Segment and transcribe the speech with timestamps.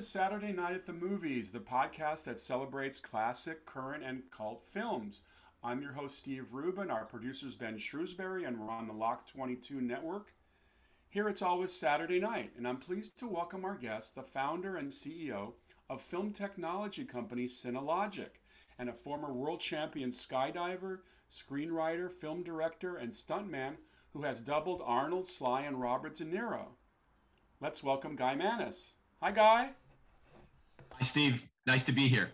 [0.00, 5.20] to Saturday Night at the Movies, the podcast that celebrates classic, current, and cult films.
[5.62, 6.90] I'm your host, Steve Rubin.
[6.90, 10.32] Our producer's Ben Shrewsbury, and we're on the Lock 22 network.
[11.10, 14.90] Here it's always Saturday night, and I'm pleased to welcome our guest, the founder and
[14.90, 15.52] CEO
[15.90, 18.40] of film technology company Cinelogic,
[18.78, 23.74] and a former world champion skydiver, screenwriter, film director, and stuntman
[24.14, 26.68] who has doubled Arnold, Sly, and Robert De Niro.
[27.60, 28.94] Let's welcome Guy Manos.
[29.20, 29.72] Hi, Guy.
[31.00, 31.48] Hi, Steve.
[31.66, 32.30] Nice to be here.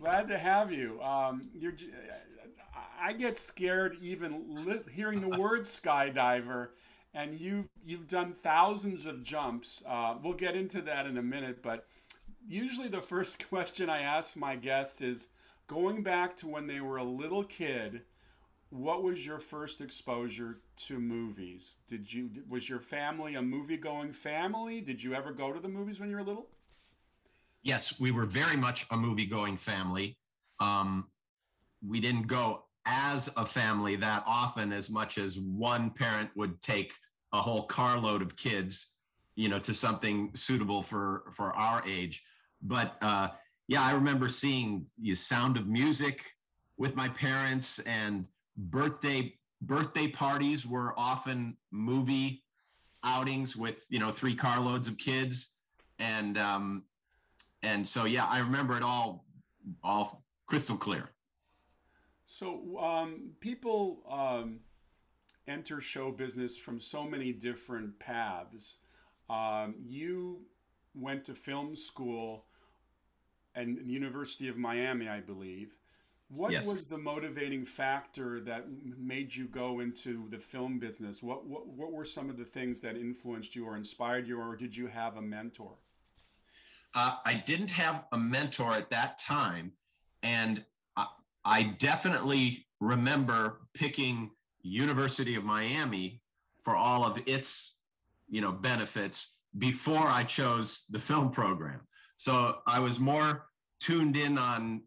[0.00, 1.00] Glad to have you.
[1.00, 1.74] Um, you're,
[3.00, 6.70] I get scared even li- hearing the word skydiver,
[7.14, 9.84] and you've you've done thousands of jumps.
[9.86, 11.86] Uh, we'll get into that in a minute, but
[12.44, 15.28] usually the first question I ask my guests is
[15.68, 18.02] going back to when they were a little kid
[18.70, 21.74] what was your first exposure to movies?
[21.88, 24.80] Did you was your family a movie going family?
[24.80, 26.48] Did you ever go to the movies when you were little?
[27.64, 30.18] Yes, we were very much a movie going family.
[30.60, 31.08] Um,
[31.86, 36.92] we didn't go as a family that often as much as one parent would take
[37.32, 38.94] a whole carload of kids,
[39.34, 42.22] you know, to something suitable for for our age.
[42.62, 43.28] But uh,
[43.66, 46.22] yeah, I remember seeing the Sound of Music
[46.76, 52.44] with my parents and birthday birthday parties were often movie
[53.04, 55.54] outings with you know three carloads of kids
[55.98, 56.84] and um
[57.64, 59.24] and so yeah i remember it all
[59.82, 61.10] all crystal clear
[62.26, 64.60] so um people um
[65.48, 68.76] enter show business from so many different paths
[69.30, 70.40] um you
[70.94, 72.44] went to film school
[73.54, 75.74] and university of miami i believe
[76.28, 76.66] what yes.
[76.66, 78.66] was the motivating factor that
[78.98, 81.22] made you go into the film business?
[81.22, 84.56] What, what what were some of the things that influenced you or inspired you, or
[84.56, 85.76] did you have a mentor?
[86.94, 89.72] Uh, I didn't have a mentor at that time,
[90.22, 90.64] and
[90.96, 91.06] I,
[91.44, 94.30] I definitely remember picking
[94.62, 96.22] University of Miami
[96.62, 97.76] for all of its
[98.28, 101.80] you know benefits before I chose the film program.
[102.16, 103.46] So I was more
[103.80, 104.82] tuned in on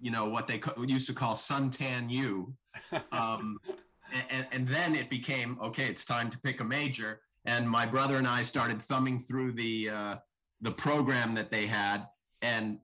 [0.00, 2.54] you know what they used to call suntan U,
[3.12, 3.58] um,
[4.30, 5.84] and, and then it became okay.
[5.84, 9.90] It's time to pick a major, and my brother and I started thumbing through the
[9.90, 10.14] uh,
[10.60, 12.06] the program that they had,
[12.42, 12.78] and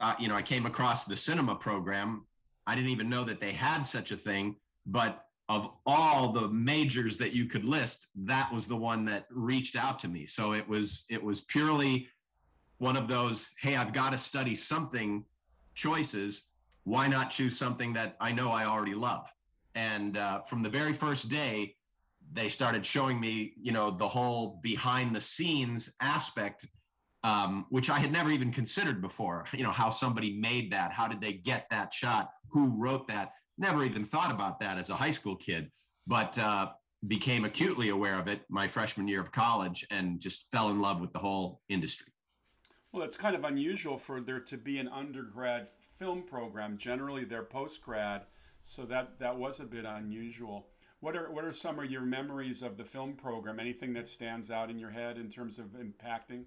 [0.00, 2.26] uh, you know I came across the cinema program.
[2.66, 7.18] I didn't even know that they had such a thing, but of all the majors
[7.18, 10.26] that you could list, that was the one that reached out to me.
[10.26, 12.08] So it was it was purely
[12.78, 15.24] one of those, hey, I've got to study something
[15.74, 16.50] choices,
[16.84, 19.32] why not choose something that I know I already love?
[19.74, 21.75] And uh, from the very first day,
[22.32, 26.66] they started showing me, you know, the whole behind the scenes aspect,
[27.24, 29.46] um, which I had never even considered before.
[29.52, 33.32] You know, how somebody made that, how did they get that shot, who wrote that?
[33.58, 35.70] Never even thought about that as a high school kid,
[36.06, 36.70] but uh,
[37.06, 41.00] became acutely aware of it my freshman year of college and just fell in love
[41.00, 42.12] with the whole industry.
[42.92, 46.78] Well, it's kind of unusual for there to be an undergrad film program.
[46.78, 48.22] Generally, they're post grad,
[48.62, 50.68] so that that was a bit unusual.
[51.00, 53.60] What are what are some of your memories of the film program?
[53.60, 56.44] Anything that stands out in your head in terms of impacting?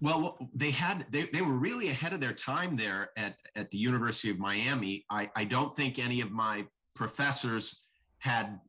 [0.00, 3.78] Well, they had they, they were really ahead of their time there at, at the
[3.78, 5.04] University of Miami.
[5.10, 7.84] I, I don't think any of my professors
[8.18, 8.60] had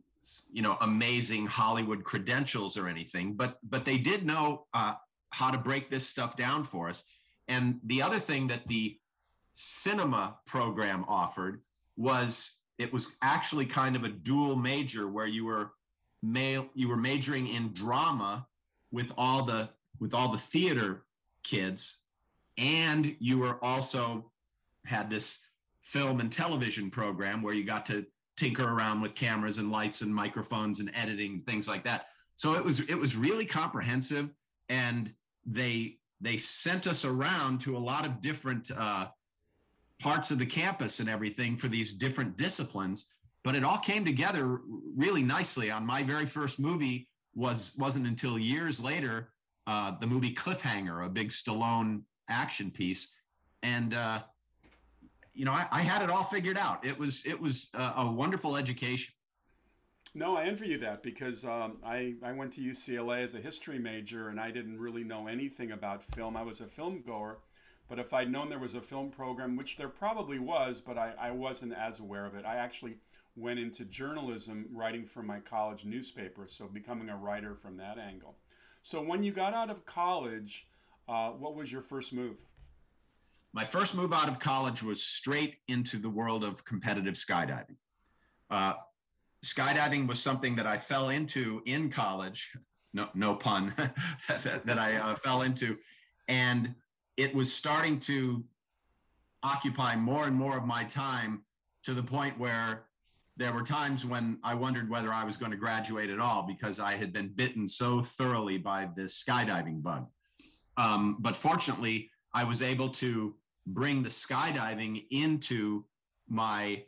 [0.52, 4.94] you know amazing Hollywood credentials or anything, but but they did know uh,
[5.32, 7.04] how to break this stuff down for us.
[7.48, 8.98] And the other thing that the
[9.56, 11.62] cinema program offered
[11.98, 15.72] was it was actually kind of a dual major where you were
[16.22, 18.48] male you were majoring in drama
[18.92, 19.70] with all the
[20.00, 21.04] with all the theater
[21.44, 22.04] kids
[22.58, 24.32] and you were also
[24.86, 25.48] had this
[25.82, 28.06] film and television program where you got to
[28.38, 32.08] tinker around with cameras and lights and microphones and editing things like that.
[32.36, 34.34] So it was it was really comprehensive
[34.70, 35.14] and
[35.46, 39.08] they they sent us around to a lot of different uh,
[40.02, 43.14] parts of the campus and everything for these different disciplines
[43.44, 44.62] but it all came together
[44.96, 45.70] really nicely.
[45.70, 49.30] On my very first movie was wasn't until years later
[49.68, 53.12] uh, the movie cliffhanger a big stallone action piece.
[53.62, 54.22] And uh,
[55.34, 56.86] you know I, I, had it all figured out.
[56.86, 59.14] It was it was a, a wonderful education.
[60.16, 63.80] No, I envy you that because um, I, I went to UCLA as a history
[63.80, 66.38] major and I didn't really know anything about film.
[66.38, 67.40] I was a film goer,
[67.94, 71.14] but if I'd known there was a film program, which there probably was, but I,
[71.20, 72.96] I wasn't as aware of it, I actually
[73.36, 78.36] went into journalism writing for my college newspaper, so becoming a writer from that angle.
[78.82, 80.66] So when you got out of college,
[81.08, 82.38] Uh, what was your first move?
[83.54, 87.78] My first move out of college was straight into the world of competitive skydiving.
[88.50, 88.74] Uh,
[89.46, 92.58] skydiving was something that I fell into in college.
[92.94, 93.74] No, no pun
[94.28, 95.78] that, that, I uh, fell into,
[96.28, 96.74] and
[97.18, 98.44] it was starting to
[99.44, 101.44] occupy more and more of my time
[101.84, 102.86] to the point where
[103.36, 106.80] there were times when I wondered whether I was going to graduate at all because
[106.80, 110.08] I had been bitten so thoroughly by this skydiving bug.
[110.78, 113.36] Um, but fortunately, I was able to
[113.68, 115.86] bring the skydiving into
[116.28, 116.84] my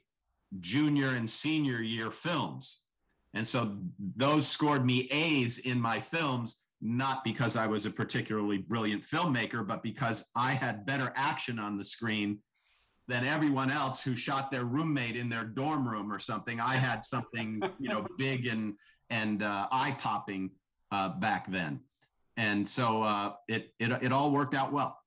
[0.60, 2.82] junior and senior year films.
[3.34, 3.78] And so
[4.16, 9.66] those scored me A's in my films, not because I was a particularly brilliant filmmaker,
[9.66, 12.40] but because I had better action on the screen
[13.08, 16.60] than everyone else who shot their roommate in their dorm room or something.
[16.60, 18.76] I had something, you know, big and
[19.10, 20.52] and uh, eye popping
[20.92, 21.80] uh, back then,
[22.38, 25.00] and so uh, it, it it all worked out well.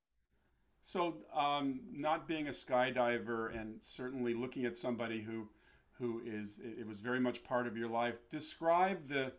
[0.83, 5.49] So, um, not being a skydiver and certainly looking at somebody who
[5.93, 8.17] who is it was very much part of your life.
[8.31, 9.33] Describe the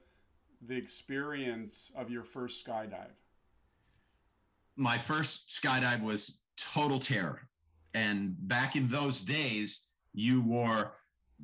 [0.67, 3.11] the experience of your first skydive.
[4.75, 7.41] My first skydive was total terror.
[7.93, 10.93] And back in those days, you wore,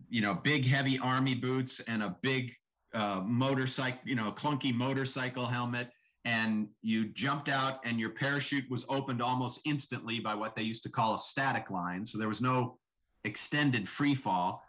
[0.10, 2.54] you know, big heavy army boots and a big
[2.94, 5.90] uh, motorcycle, you know, clunky motorcycle helmet.
[6.26, 10.82] And you jumped out, and your parachute was opened almost instantly by what they used
[10.84, 12.04] to call a static line.
[12.04, 12.80] So there was no
[13.26, 14.64] extended free fall.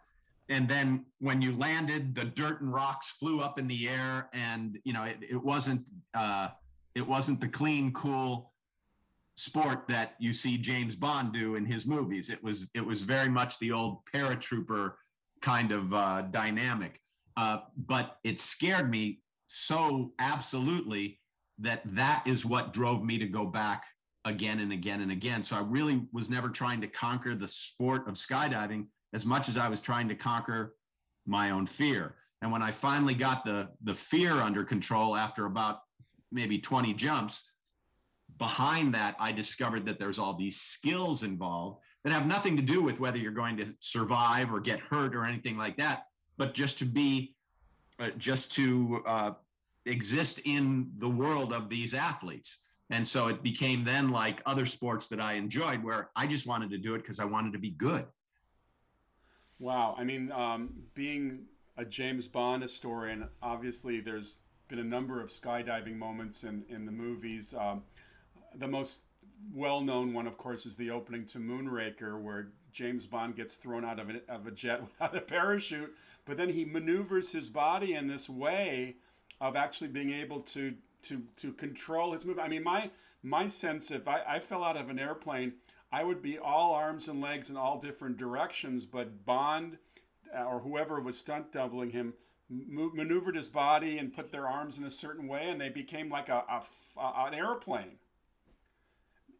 [0.49, 4.79] And then when you landed, the dirt and rocks flew up in the air, and
[4.85, 5.83] you know it, it wasn't
[6.13, 6.49] uh,
[6.95, 8.53] it wasn't the clean, cool
[9.35, 12.29] sport that you see James Bond do in his movies.
[12.29, 14.93] It was it was very much the old paratrooper
[15.41, 16.99] kind of uh, dynamic.
[17.35, 21.19] Uh, but it scared me so absolutely
[21.59, 23.83] that that is what drove me to go back
[24.25, 25.43] again and again and again.
[25.43, 29.57] So I really was never trying to conquer the sport of skydiving as much as
[29.57, 30.75] I was trying to conquer
[31.25, 32.15] my own fear.
[32.41, 35.79] And when I finally got the the fear under control after about
[36.31, 37.51] maybe 20 jumps,
[38.37, 42.81] behind that, I discovered that there's all these skills involved that have nothing to do
[42.81, 46.03] with whether you're going to survive or get hurt or anything like that,
[46.37, 47.35] but just to be,
[47.99, 49.31] uh, just to uh,
[49.85, 52.59] exist in the world of these athletes.
[52.89, 56.69] And so it became then like other sports that I enjoyed, where I just wanted
[56.69, 58.05] to do it because I wanted to be good.
[59.59, 59.95] Wow.
[59.97, 61.45] I mean, um, being
[61.77, 66.91] a James Bond historian, obviously there's been a number of skydiving moments in, in the
[66.91, 67.53] movies.
[67.57, 67.83] Um,
[68.55, 69.01] the most
[69.53, 73.99] well-known one, of course, is the opening to Moonraker, where James Bond gets thrown out
[73.99, 75.95] of a, of a jet without a parachute,
[76.25, 78.95] but then he maneuvers his body in this way
[79.39, 82.47] of actually being able to to to control his movement.
[82.47, 82.89] I mean, my
[83.23, 85.53] my sense, if I, I fell out of an airplane,
[85.91, 89.77] I would be all arms and legs in all different directions, but Bond
[90.37, 92.13] uh, or whoever was stunt doubling him
[92.49, 96.29] maneuvered his body and put their arms in a certain way, and they became like
[96.29, 97.97] a, a, a an airplane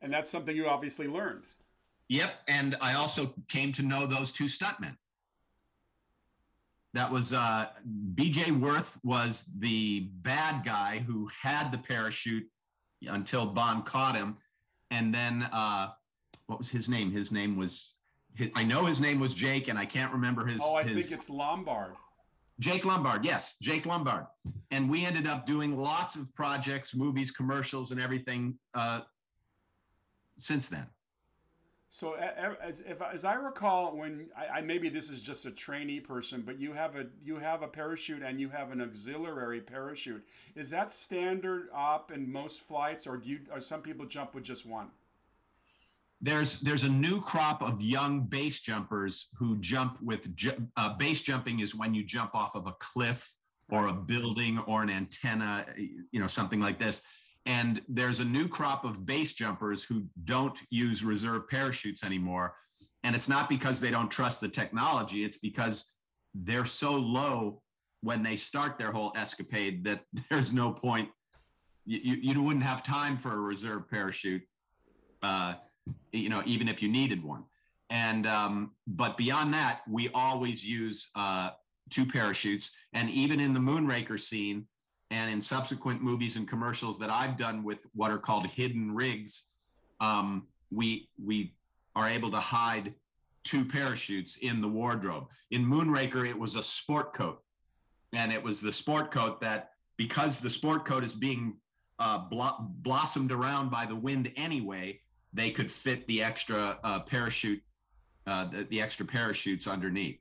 [0.02, 1.44] and that's something you obviously learned.
[2.10, 4.96] Yep, and I also came to know those two stuntmen.
[6.94, 7.68] That was uh,
[8.16, 8.52] B.J.
[8.52, 12.48] Worth was the bad guy who had the parachute
[13.06, 14.38] until Bond caught him,
[14.90, 15.90] and then uh,
[16.48, 17.12] what was his name?
[17.12, 17.96] His name was
[18.34, 20.62] his, I know his name was Jake, and I can't remember his.
[20.64, 21.94] Oh, I his, think it's Lombard.
[22.60, 24.26] Jake Lombard, yes, Jake Lombard,
[24.72, 29.02] and we ended up doing lots of projects, movies, commercials, and everything uh,
[30.40, 30.88] since then.
[31.90, 36.00] So as if, as I recall, when I, I, maybe this is just a trainee
[36.00, 40.26] person, but you have a you have a parachute and you have an auxiliary parachute.
[40.56, 44.44] Is that standard up in most flights, or do you or some people jump with
[44.44, 44.90] just one?
[46.20, 51.22] There's there's a new crop of young base jumpers who jump with ju- uh, base
[51.22, 53.32] jumping is when you jump off of a cliff
[53.70, 57.04] or a building or an antenna, you know, something like this
[57.48, 62.54] and there's a new crop of base jumpers who don't use reserve parachutes anymore.
[63.06, 65.94] And it's not because they don't trust the technology, it's because
[66.36, 67.62] they're so low
[68.02, 71.10] when they start their whole escapade that there's no point.
[71.86, 74.44] You, you wouldn't have time for a reserve parachute,
[75.24, 75.54] uh,
[76.12, 77.44] you know, even if you needed one.
[77.90, 81.52] And um, but beyond that, we always use uh,
[81.90, 82.72] two parachutes.
[82.94, 84.68] And even in the Moonraker scene,
[85.10, 89.50] and in subsequent movies and commercials that I've done with what are called hidden rigs,
[90.00, 91.54] um, we we
[91.96, 92.94] are able to hide
[93.44, 95.28] two parachutes in the wardrobe.
[95.52, 97.42] In Moonraker, it was a sport coat,
[98.14, 101.56] and it was the sport coat that because the sport coat is being
[102.00, 105.00] uh, blo- blossomed around by the wind anyway,
[105.38, 107.62] they could fit the extra uh, parachute,
[108.26, 110.20] uh, the, the extra parachutes underneath.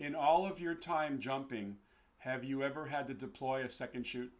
[0.00, 1.76] In all of your time jumping,
[2.18, 4.32] have you ever had to deploy a second chute?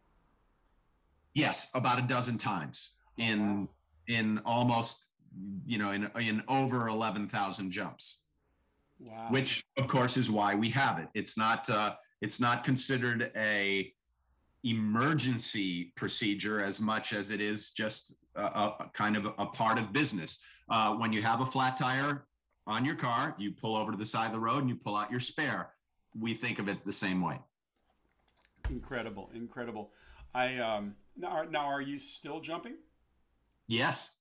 [1.35, 3.69] Yes, about a dozen times in
[4.09, 5.11] in almost
[5.67, 8.23] you know in in over eleven thousand jumps.
[8.99, 9.27] Wow.
[9.29, 13.93] which of course is why we have it it's not uh, it's not considered a
[14.65, 19.93] emergency procedure as much as it is just a, a kind of a part of
[19.93, 20.39] business
[20.71, 22.27] uh, when you have a flat tire
[22.67, 24.97] on your car you pull over to the side of the road and you pull
[24.97, 25.71] out your spare
[26.19, 27.39] we think of it the same way
[28.71, 29.91] incredible, incredible.
[30.35, 32.75] I um now are, now are you still jumping?
[33.69, 34.13] Yes.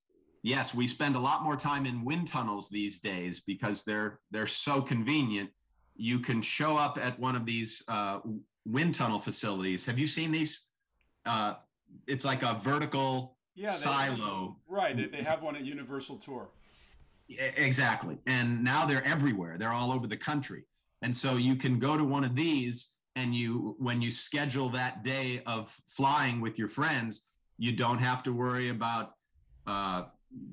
[0.42, 4.46] Yes, we spend a lot more time in wind tunnels these days because they're they're
[4.46, 5.50] so convenient.
[5.96, 8.20] You can show up at one of these uh,
[8.66, 9.84] wind tunnel facilities.
[9.84, 10.66] Have you seen these?
[11.24, 11.54] Uh,
[12.06, 14.56] it's like a vertical Yeah, they- silo.
[14.68, 15.10] Right.
[15.10, 16.50] They, have one at Universal Tour.
[17.28, 18.18] Exactly.
[18.26, 19.56] And now they're everywhere.
[19.58, 20.64] They're all over the country.
[21.02, 25.02] And so you can go to one of these and you when you schedule that
[25.02, 29.14] day of flying with your friends, you don't have to worry about
[29.66, 30.04] uh,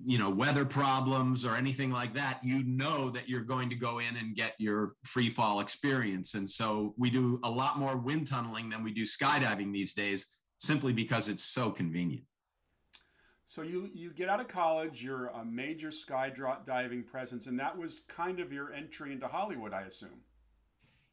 [0.06, 2.40] you know weather problems or anything like that.
[2.44, 6.36] You know that you're going to go in and get your free fall experience.
[6.36, 10.38] And so we do a lot more wind tunneling than we do skydiving these days
[10.58, 12.24] simply because it's so convenient.
[13.46, 18.02] So you you get out of college, you're a major skydiving presence, and that was
[18.08, 20.22] kind of your entry into Hollywood, I assume.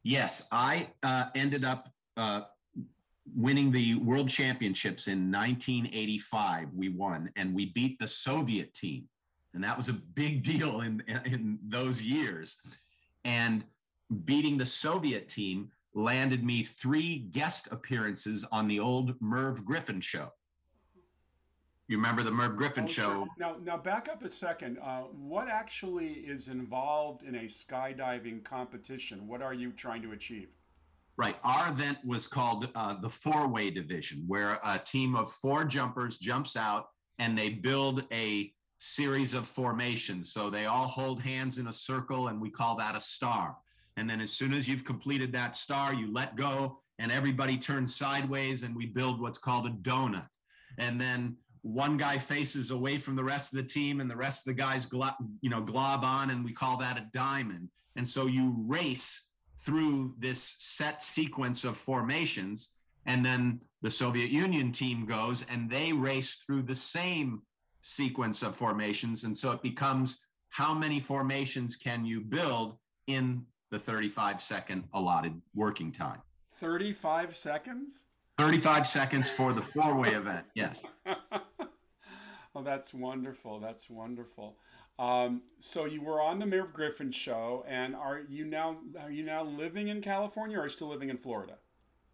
[0.03, 2.41] Yes, I uh, ended up uh,
[3.35, 6.69] winning the world championships in 1985.
[6.73, 9.07] We won, and we beat the Soviet team,
[9.53, 12.57] and that was a big deal in in those years.
[13.23, 13.63] And
[14.25, 20.31] beating the Soviet team landed me three guest appearances on the old Merv Griffin show.
[21.87, 23.03] You remember the Merv Griffin Oh, show?
[23.03, 23.27] sure.
[23.37, 24.79] Now, now back up a second.
[24.79, 29.27] Uh, what actually is involved in a skydiving competition?
[29.27, 30.47] What are you trying to achieve?
[31.17, 31.35] Right.
[31.43, 36.17] Our event was called uh, the four way division, where a team of four jumpers
[36.17, 36.87] jumps out
[37.19, 40.33] and they build a series of formations.
[40.33, 43.55] So they all hold hands in a circle, and we call that a star.
[43.95, 47.95] And then as soon as you've completed that star, you let go, and everybody turns
[47.95, 50.27] sideways, and we build what's called a donut.
[50.79, 54.47] And then one guy faces away from the rest of the team, and the rest
[54.47, 57.69] of the guys, glo- you know, glob on, and we call that a diamond.
[57.95, 59.25] And so you race
[59.61, 62.71] through this set sequence of formations.
[63.05, 67.41] And then the Soviet Union team goes and they race through the same
[67.81, 69.23] sequence of formations.
[69.23, 72.77] And so it becomes how many formations can you build
[73.07, 76.21] in the 35 second allotted working time?
[76.59, 78.03] 35 seconds?
[78.37, 80.45] 35 seconds for the four way event.
[80.55, 80.83] Yes.
[82.55, 83.59] oh, that's wonderful.
[83.59, 84.57] That's wonderful.
[84.99, 89.23] Um, so you were on the Merv Griffin show, and are you now are you
[89.23, 91.57] now living in California or are you still living in Florida?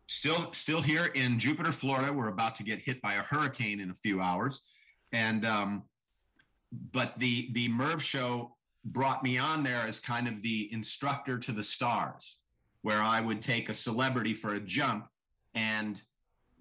[0.10, 2.14] Still, still here in Jupiter, Florida.
[2.14, 4.68] We're about to get hit by a hurricane in a few hours,
[5.12, 5.84] and um,
[6.94, 8.56] but the the Merv show
[8.86, 12.38] brought me on there as kind of the instructor to the stars,
[12.84, 15.08] where I would take a celebrity for a jump
[15.56, 16.02] and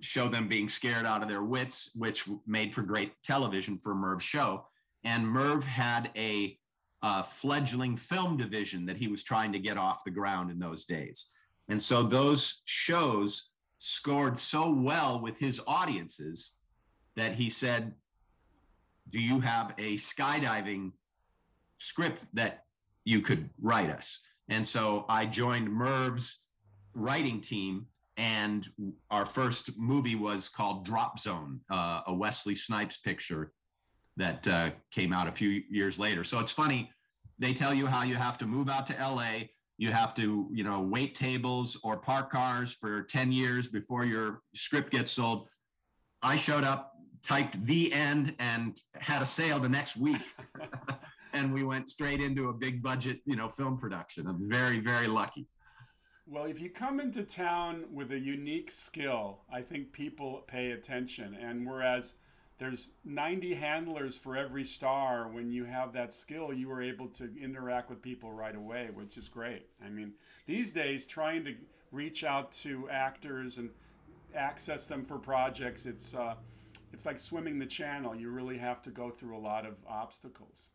[0.00, 4.25] show them being scared out of their wits, which made for great television for Merv's
[4.25, 4.66] show.
[5.06, 6.58] And Merv had a
[7.00, 10.84] uh, fledgling film division that he was trying to get off the ground in those
[10.84, 11.28] days.
[11.68, 16.56] And so those shows scored so well with his audiences
[17.14, 17.94] that he said,
[19.10, 20.90] Do you have a skydiving
[21.78, 22.64] script that
[23.04, 24.20] you could write us?
[24.48, 26.42] And so I joined Merv's
[26.94, 27.86] writing team.
[28.16, 28.68] And
[29.10, 33.52] our first movie was called Drop Zone, uh, a Wesley Snipes picture
[34.16, 36.25] that uh, came out a few years later.
[36.25, 36.90] So it's funny.
[37.38, 40.64] They tell you how you have to move out to LA you have to you
[40.64, 45.49] know wait tables or park cars for 10 years before your script gets sold
[46.23, 46.92] i showed up
[47.23, 50.23] typed the end and had a sale the next week
[51.32, 55.06] and we went straight into a big budget you know film production i'm very very
[55.06, 55.46] lucky
[56.28, 61.37] Well, if you come into town with a unique skill, I think people pay attention.
[61.40, 62.14] And whereas
[62.58, 67.30] there's 90 handlers for every star, when you have that skill, you are able to
[67.40, 69.66] interact with people right away, which is great.
[69.84, 70.12] I mean,
[70.46, 71.54] these days, trying to
[71.92, 73.70] reach out to actors and
[74.34, 76.34] access them for projects, it's uh,
[76.92, 78.14] it's like swimming the channel.
[78.14, 80.70] You really have to go through a lot of obstacles.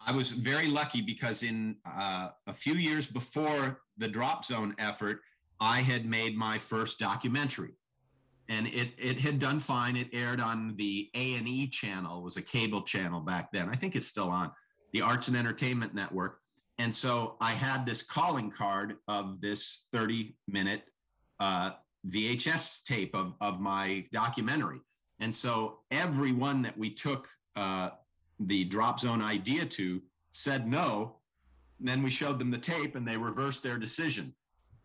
[0.00, 5.20] I was very lucky because in uh, a few years before the Drop Zone effort,
[5.60, 7.74] I had made my first documentary.
[8.48, 9.96] And it it had done fine.
[9.96, 13.68] It aired on the A and E channel, was a cable channel back then.
[13.68, 14.52] I think it's still on
[14.92, 16.38] the Arts and Entertainment Network.
[16.78, 20.82] And so I had this calling card of this 30 minute
[21.40, 21.72] uh,
[22.08, 24.80] VHS tape of, of my documentary.
[25.20, 27.90] And so everyone that we took uh,
[28.40, 31.16] the drop zone idea to said no.
[31.78, 34.34] And then we showed them the tape and they reversed their decision.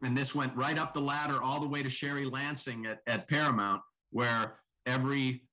[0.03, 3.27] And this went right up the ladder all the way to Sherry Lansing at, at
[3.27, 3.81] Paramount,
[4.11, 4.55] where
[4.85, 5.43] every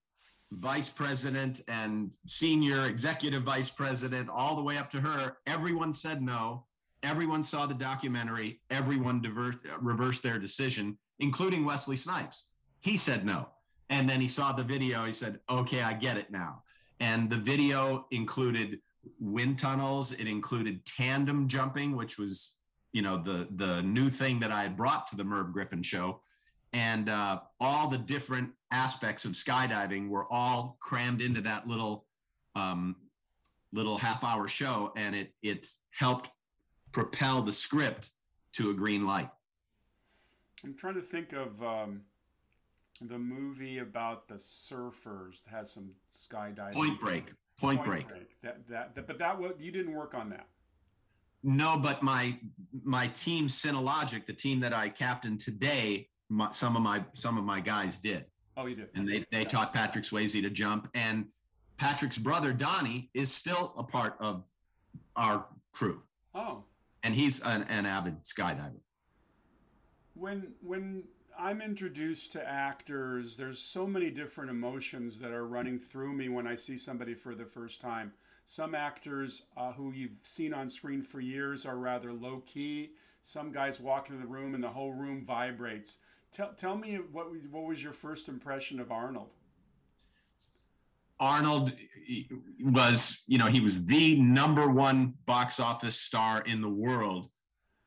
[0.52, 6.22] vice president and senior executive vice president, all the way up to her, everyone said
[6.22, 6.64] no.
[7.02, 8.60] Everyone saw the documentary.
[8.70, 12.46] Everyone diverse, reversed their decision, including Wesley Snipes.
[12.80, 13.48] He said no.
[13.90, 15.04] And then he saw the video.
[15.04, 16.62] He said, okay, I get it now.
[17.00, 18.80] And the video included
[19.20, 20.12] wind tunnels.
[20.12, 22.57] It included tandem jumping, which was,
[22.92, 26.20] you know, the the new thing that I had brought to the Merv Griffin show,
[26.72, 32.06] and uh, all the different aspects of skydiving were all crammed into that little
[32.54, 32.96] um,
[33.72, 36.30] little half hour show, and it it helped
[36.92, 38.10] propel the script
[38.52, 39.30] to a green light.
[40.64, 42.00] I'm trying to think of um,
[43.00, 46.72] the movie about the surfers that has some skydiving.
[46.72, 47.26] Point Break.
[47.58, 48.08] Point, Point Break.
[48.08, 48.40] Break.
[48.42, 50.46] That, that, that, but that was you didn't work on that.
[51.42, 52.38] No, but my
[52.82, 57.44] my team Cinelogic, the team that I captained today, my, some of my some of
[57.44, 58.24] my guys did.
[58.56, 58.88] Oh, you did.
[58.94, 59.44] And they they yeah.
[59.44, 61.26] taught Patrick Swayze to jump, and
[61.76, 64.44] Patrick's brother Donnie is still a part of
[65.16, 66.02] our crew.
[66.34, 66.64] Oh.
[67.04, 68.80] And he's an, an avid skydiver.
[70.14, 71.04] When when
[71.38, 76.48] I'm introduced to actors, there's so many different emotions that are running through me when
[76.48, 78.12] I see somebody for the first time.
[78.50, 82.92] Some actors uh, who you've seen on screen for years are rather low key.
[83.20, 85.98] Some guys walk into the room and the whole room vibrates.
[86.32, 89.28] Tell, tell me what, what was your first impression of Arnold?
[91.20, 91.74] Arnold
[92.58, 97.28] was, you know, he was the number one box office star in the world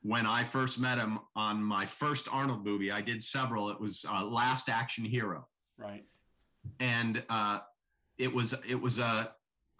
[0.04, 2.91] when I first met him on my first Arnold movie.
[2.91, 3.71] I did several.
[3.71, 5.47] It was uh, Last Action Hero.
[5.80, 6.06] Right.
[6.80, 7.62] And uh,
[8.19, 9.32] it was it was a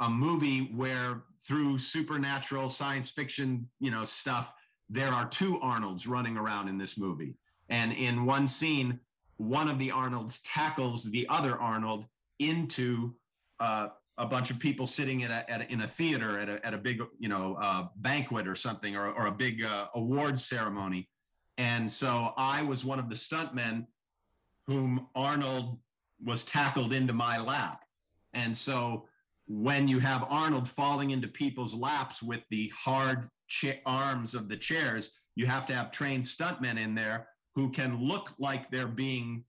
[0.02, 4.54] a movie where through supernatural science fiction, you know, stuff,
[4.90, 7.36] there are two Arnolds running around in this movie.
[7.70, 9.00] And in one scene,
[9.38, 12.06] one of the Arnolds tackles the other Arnold
[12.40, 13.14] into
[13.60, 16.66] uh, a bunch of people sitting in a, at a, in a theater at a,
[16.66, 20.46] at a big you know uh, banquet or something or, or a big uh, awards
[20.46, 21.10] ceremony
[21.58, 23.86] and so i was one of the stuntmen
[24.68, 25.78] whom arnold
[26.24, 27.84] was tackled into my lap
[28.34, 29.06] and so
[29.54, 34.58] when you have arnold falling into people's laps with the hard cha- arms of the
[34.58, 39.44] chairs you have to have trained stuntmen in there who can look like they're being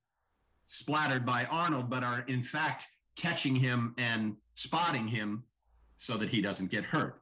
[0.66, 2.86] splattered by arnold but are in fact
[3.16, 5.44] catching him and spotting him
[5.96, 7.20] so that he doesn't get hurt.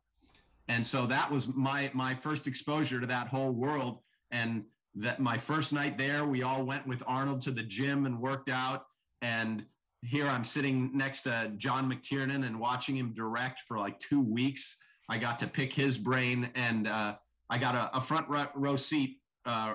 [0.69, 3.99] And so that was my my first exposure to that whole world.
[4.31, 4.65] And
[4.95, 8.49] that my first night there, we all went with Arnold to the gym and worked
[8.49, 8.87] out.
[9.23, 9.67] And
[10.03, 14.79] here I'm sitting next to John McTiernan and watching him direct for like two weeks.
[15.09, 17.17] I got to pick his brain, and uh,
[17.51, 19.75] I got a, a front row seat, uh,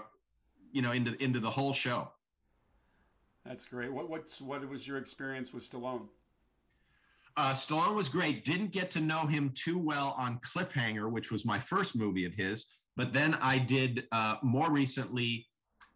[0.72, 2.10] you know, into into the whole show.
[3.46, 3.92] That's great.
[3.92, 6.08] What what's what was your experience with Stallone?
[7.38, 8.46] Uh, Stallone was great.
[8.46, 12.34] Didn't get to know him too well on Cliffhanger, which was my first movie of
[12.34, 12.66] his.
[12.96, 15.46] But then I did uh, more recently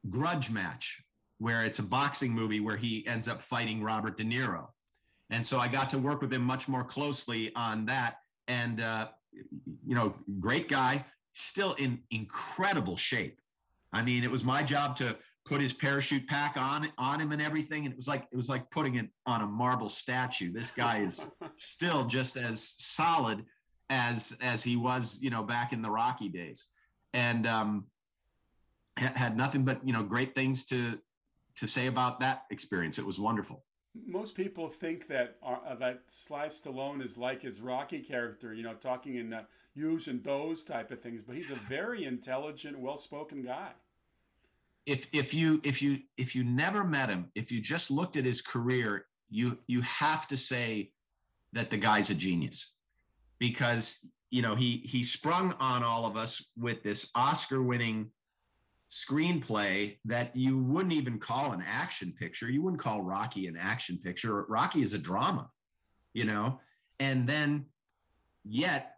[0.09, 1.01] Grudge Match,
[1.39, 4.67] where it's a boxing movie where he ends up fighting Robert De Niro.
[5.29, 8.17] And so I got to work with him much more closely on that.
[8.47, 9.09] And, uh,
[9.85, 13.39] you know, great guy, still in incredible shape.
[13.93, 17.41] I mean, it was my job to put his parachute pack on on him and
[17.41, 20.69] everything and it was like it was like putting it on a marble statue this
[20.69, 23.43] guy is still just as solid
[23.89, 26.67] as as he was you know back in the rocky days
[27.15, 27.85] and um
[28.95, 30.99] had nothing but you know great things to
[31.59, 33.63] to say about that experience it was wonderful
[34.05, 38.75] most people think that uh, that Sly Stallone is like his Rocky character, you know,
[38.75, 41.23] talking in the use and those type of things.
[41.25, 43.71] But he's a very intelligent, well-spoken guy
[44.89, 48.25] if if you if you if you never met him, if you just looked at
[48.25, 50.91] his career, you you have to say
[51.53, 52.75] that the guy's a genius
[53.37, 53.99] because
[54.31, 58.09] you know he he sprung on all of us with this Oscar-winning
[58.89, 62.49] screenplay that you wouldn't even call an action picture.
[62.49, 64.45] You wouldn't call Rocky an action picture.
[64.49, 65.49] Rocky is a drama,
[66.13, 66.59] you know.
[66.99, 67.65] And then
[68.43, 68.95] yet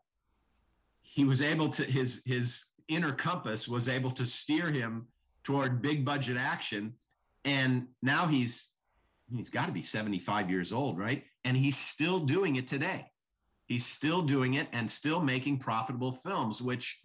[1.01, 5.08] he was able to his his inner compass was able to steer him
[5.43, 6.93] toward big budget action.
[7.43, 8.69] And now he's
[9.36, 11.23] he's got to be 75 years old, right?
[11.43, 13.08] And he's still doing it today.
[13.65, 16.99] He's still doing it and still making profitable films, which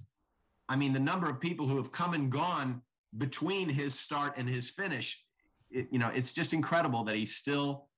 [0.69, 2.83] I mean, the number of people who have come and gone
[3.17, 5.25] between his start and his finish,
[5.71, 7.89] it, you know, it's just incredible that he still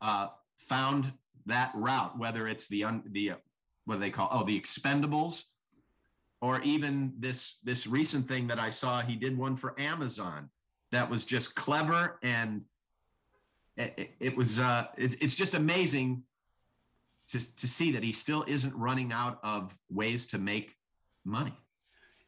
[0.00, 0.28] uh,
[0.58, 1.12] found
[1.46, 3.36] that route, whether it's the, un, the, uh,
[3.84, 5.44] what do they call, oh, the expendables,
[6.40, 10.50] or even this, this recent thing that I saw, he did one for Amazon
[10.92, 12.62] that was just clever and
[13.76, 16.24] it, it was uh, it's, it's just amazing
[17.28, 20.74] to, to see that he still isn't running out of ways to make
[21.24, 21.54] money.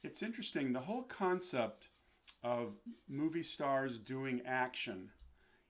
[0.03, 0.73] It's interesting.
[0.73, 1.89] The whole concept
[2.43, 2.73] of
[3.09, 5.11] movie stars doing action,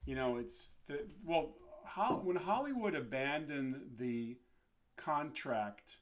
[0.04, 1.54] you know, it's the, well,
[2.22, 4.36] when Hollywood abandoned the
[4.96, 5.96] contract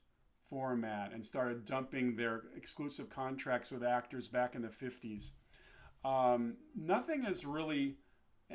[0.50, 5.30] format and started dumping their exclusive contracts with actors back in the 50s,
[6.04, 7.96] um, nothing has really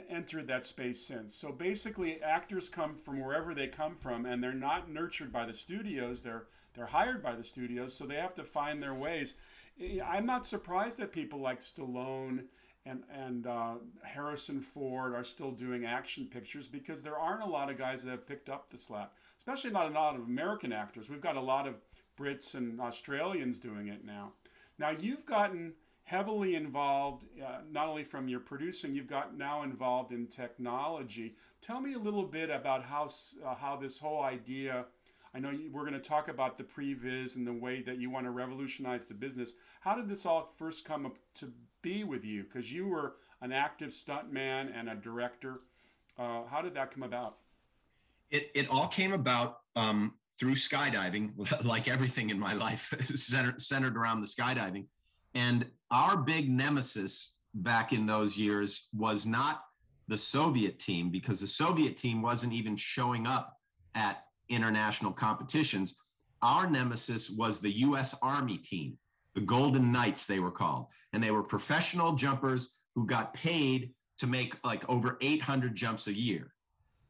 [0.09, 1.35] entered that space since.
[1.35, 5.53] So basically, actors come from wherever they come from, and they're not nurtured by the
[5.53, 6.21] studios.
[6.21, 9.35] They're they're hired by the studios, so they have to find their ways.
[10.05, 12.45] I'm not surprised that people like Stallone
[12.85, 17.69] and and uh, Harrison Ford are still doing action pictures because there aren't a lot
[17.69, 21.09] of guys that have picked up the slack, especially not a lot of American actors.
[21.09, 21.75] We've got a lot of
[22.19, 24.33] Brits and Australians doing it now.
[24.77, 30.11] Now you've gotten heavily involved, uh, not only from your producing, you've got now involved
[30.11, 31.35] in technology.
[31.61, 33.09] Tell me a little bit about how,
[33.45, 34.85] uh, how this whole idea.
[35.35, 38.09] I know you, we're going to talk about the previs and the way that you
[38.09, 39.53] want to revolutionize the business.
[39.81, 42.43] How did this all first come up to be with you?
[42.43, 45.61] Because you were an active stuntman and a director.
[46.19, 47.37] Uh, how did that come about?
[48.29, 51.31] It, it all came about um, through skydiving,
[51.65, 54.85] like everything in my life, centered, centered around the skydiving.
[55.33, 59.63] And our big nemesis back in those years was not
[60.07, 63.57] the Soviet team because the Soviet team wasn't even showing up
[63.95, 65.95] at international competitions.
[66.41, 68.97] Our nemesis was the US Army team,
[69.35, 70.87] the Golden Knights, they were called.
[71.13, 76.13] And they were professional jumpers who got paid to make like over 800 jumps a
[76.13, 76.53] year.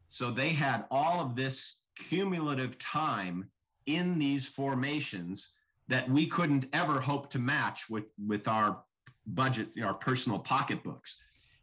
[0.07, 3.49] So they had all of this cumulative time
[3.85, 5.53] in these formations
[5.87, 8.83] that we couldn't ever hope to match with with our
[9.25, 11.17] budget, our personal pocketbooks.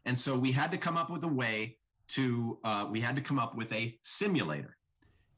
[0.05, 1.77] And so we had to come up with a way
[2.09, 4.77] to uh, we had to come up with a simulator,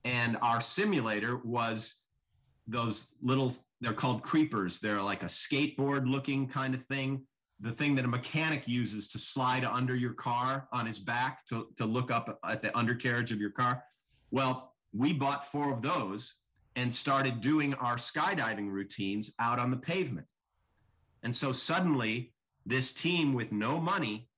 [0.04, 2.04] and our simulator was
[2.68, 4.80] those little they're called creepers.
[4.80, 7.26] They're like a skateboard looking kind of thing.
[7.60, 11.68] The thing that a mechanic uses to slide under your car on his back to,
[11.78, 13.84] to look up at the undercarriage of your car.
[14.32, 16.36] Well, we bought four of those
[16.76, 20.28] and started doing our skydiving routines out on the pavement.
[21.22, 22.34] And so suddenly,
[22.66, 24.30] this team with no money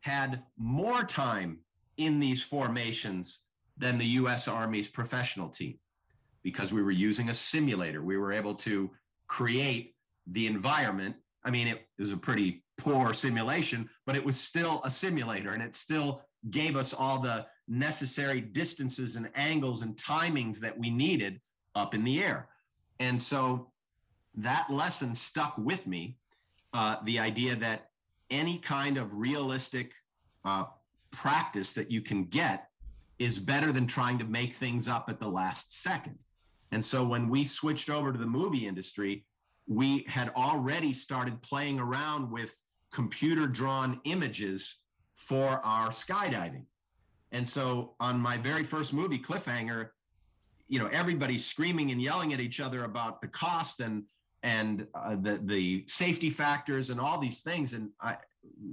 [0.00, 1.58] had more time
[1.96, 3.43] in these formations
[3.76, 5.78] than the US Army's professional team
[6.42, 8.02] because we were using a simulator.
[8.02, 8.90] We were able to
[9.26, 9.94] create
[10.26, 11.16] the environment.
[11.44, 15.62] I mean, it was a pretty poor simulation, but it was still a simulator and
[15.62, 21.40] it still gave us all the necessary distances and angles and timings that we needed
[21.74, 22.48] up in the air.
[23.00, 23.70] And so
[24.36, 26.18] that lesson stuck with me
[26.74, 27.88] uh, the idea that
[28.30, 29.94] any kind of realistic
[30.44, 30.64] uh,
[31.10, 32.68] practice that you can get
[33.18, 36.18] is better than trying to make things up at the last second.
[36.72, 39.24] And so when we switched over to the movie industry,
[39.66, 42.54] we had already started playing around with
[42.92, 44.78] computer drawn images
[45.16, 46.64] for our skydiving.
[47.32, 49.90] And so on my very first movie, Cliffhanger,
[50.68, 54.04] you know everybody's screaming and yelling at each other about the cost and
[54.42, 58.16] and uh, the the safety factors and all these things and I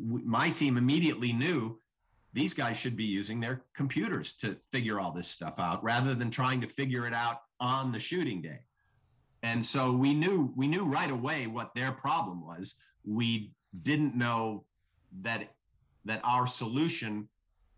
[0.08, 1.80] w- my team immediately knew
[2.34, 6.32] these guys should be using their computers to figure all this stuff out rather than
[6.32, 8.60] trying to figure it out on the shooting day
[9.44, 14.65] and so we knew we knew right away what their problem was we didn't know
[15.22, 15.50] that
[16.06, 17.28] that our solution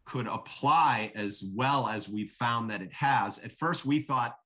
[0.05, 3.37] could apply as well as we've found that it has.
[3.39, 4.37] At first, we thought,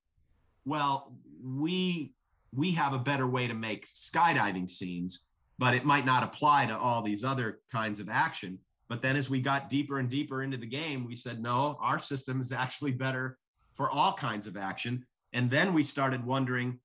[0.66, 2.14] well, we
[2.54, 5.26] we have a better way to make skydiving scenes,
[5.60, 8.60] but it might not apply to all these other kinds of action.
[8.90, 12.00] But then as we got deeper and deeper into the game, we said, no, our
[12.00, 13.38] system is actually better
[13.74, 15.06] for all kinds of action.
[15.34, 16.80] And then we started wondering,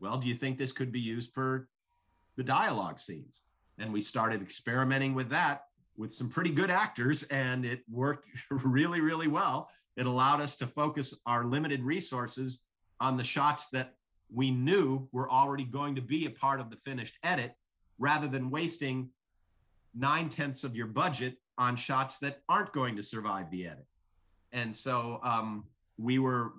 [0.00, 1.68] well, do you think this could be used for
[2.36, 3.42] the dialogue scenes?
[3.78, 5.64] And we started experimenting with that
[5.96, 9.68] with some pretty good actors, and it worked really, really well.
[9.96, 12.62] It allowed us to focus our limited resources
[13.00, 13.94] on the shots that
[14.32, 17.54] we knew were already going to be a part of the finished edit
[17.98, 19.10] rather than wasting
[19.94, 23.86] nine tenths of your budget on shots that aren't going to survive the edit.
[24.52, 25.64] And so um,
[25.98, 26.52] we were,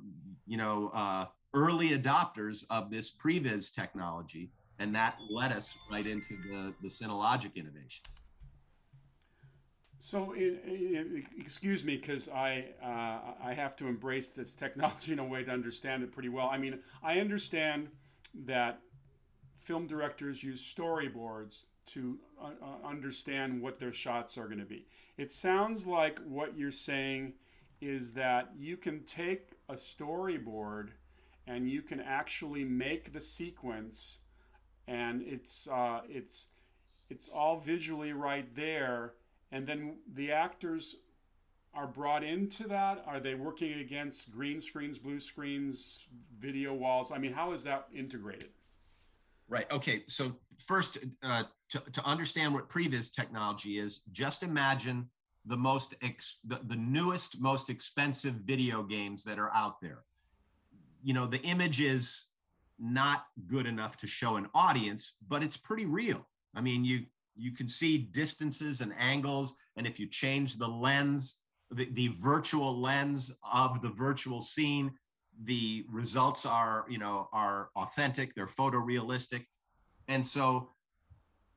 [0.45, 6.35] you know, uh, early adopters of this previs technology, and that led us right into
[6.49, 8.19] the the Cinelogic innovations.
[9.99, 10.35] So,
[11.37, 15.51] excuse me, because I uh, I have to embrace this technology in a way to
[15.51, 16.47] understand it pretty well.
[16.47, 17.87] I mean, I understand
[18.45, 18.81] that
[19.55, 24.85] film directors use storyboards to uh, uh understand what their shots are going to be.
[25.17, 27.33] It sounds like what you're saying
[27.81, 30.89] is that you can take a storyboard
[31.47, 34.19] and you can actually make the sequence,
[34.87, 36.47] and it's uh, it's
[37.09, 39.13] it's all visually right there
[39.53, 40.95] and then the actors
[41.75, 43.03] are brought into that?
[43.07, 46.05] Are they working against green screens blue screens
[46.39, 47.11] video walls?
[47.11, 48.49] I mean how is that integrated?
[49.47, 55.09] Right okay so first uh, to, to understand what previs technology is just imagine
[55.45, 60.03] the most ex- the, the newest most expensive video games that are out there
[61.03, 62.27] you know the image is
[62.79, 67.03] not good enough to show an audience but it's pretty real i mean you
[67.35, 69.57] you can see distances and angles.
[69.75, 71.37] And if you change the lens,
[71.71, 74.91] the, the virtual lens of the virtual scene,
[75.43, 79.45] the results are, you know, are authentic, they're photorealistic.
[80.07, 80.69] And so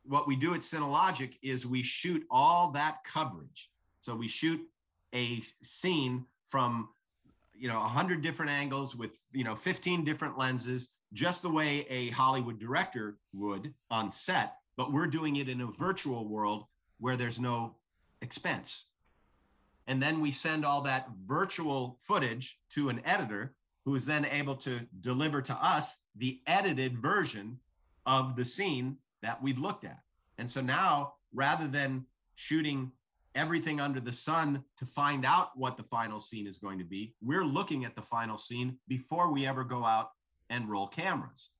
[0.05, 3.71] what we do at Cinelogic is we shoot all that coverage.
[4.01, 4.61] So we shoot
[5.13, 6.89] a scene from
[7.59, 12.11] you know 100 different angles with you know 15 different lenses just the way a
[12.11, 16.67] hollywood director would on set but we're doing it in a virtual world
[16.99, 17.77] where there's no
[18.21, 18.87] expense.
[19.87, 23.55] And then we send all that virtual footage to an editor
[23.85, 27.61] who is then able to deliver to us the edited version
[28.07, 30.01] of the scene that we've looked at.
[30.39, 32.93] And so now, rather than shooting
[33.35, 37.15] everything under the sun to find out what the final scene is going to be,
[37.21, 40.11] we're looking at the final scene before we ever go out
[40.49, 41.51] and roll cameras.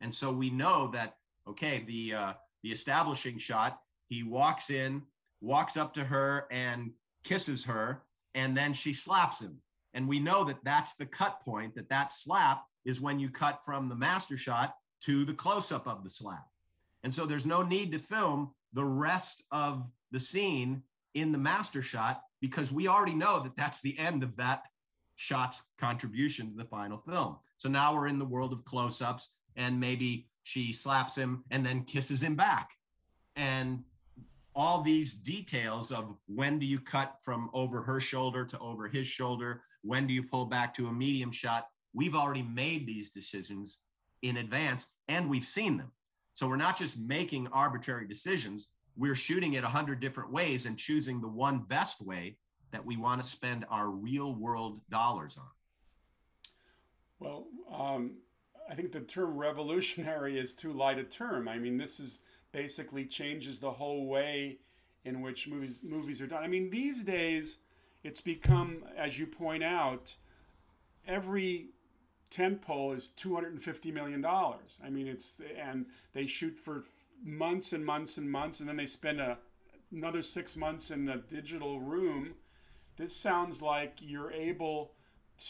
[0.00, 2.32] And so we know that, okay, the, uh,
[2.62, 3.80] the establishing shot.
[4.08, 5.02] He walks in,
[5.40, 6.92] walks up to her and
[7.24, 8.02] kisses her,
[8.34, 9.58] and then she slaps him.
[9.94, 13.64] And we know that that's the cut point, that that slap is when you cut
[13.64, 16.46] from the master shot to the close up of the slap.
[17.02, 20.82] And so there's no need to film the rest of the scene
[21.14, 24.64] in the master shot because we already know that that's the end of that
[25.16, 27.36] shot's contribution to the final film.
[27.56, 31.64] So now we're in the world of close ups and maybe she slaps him and
[31.66, 32.70] then kisses him back.
[33.36, 33.84] And
[34.54, 39.06] all these details of when do you cut from over her shoulder to over his
[39.06, 39.62] shoulder?
[39.82, 41.68] When do you pull back to a medium shot?
[41.92, 43.80] We've already made these decisions
[44.22, 45.92] in advance and we've seen them.
[46.32, 50.76] So we're not just making arbitrary decisions, we're shooting it a hundred different ways and
[50.76, 52.36] choosing the one best way
[52.70, 55.48] that we want to spend our real world dollars on.
[57.18, 58.16] Well, um,
[58.70, 61.48] I think the term revolutionary is too light a term.
[61.48, 62.20] I mean, this is
[62.52, 64.58] basically changes the whole way
[65.04, 66.42] in which movies movies are done.
[66.42, 67.58] I mean, these days
[68.04, 70.14] it's become, as you point out,
[71.06, 71.70] every
[72.30, 74.78] tent pole is 250 million dollars.
[74.84, 76.84] I mean, it's and they shoot for
[77.24, 79.38] months and months and months, and then they spend a,
[79.92, 82.34] another six months in the digital room.
[82.96, 84.92] This sounds like you're able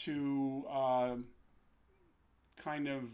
[0.03, 0.65] to.
[0.69, 1.15] Uh,
[2.63, 3.09] kind of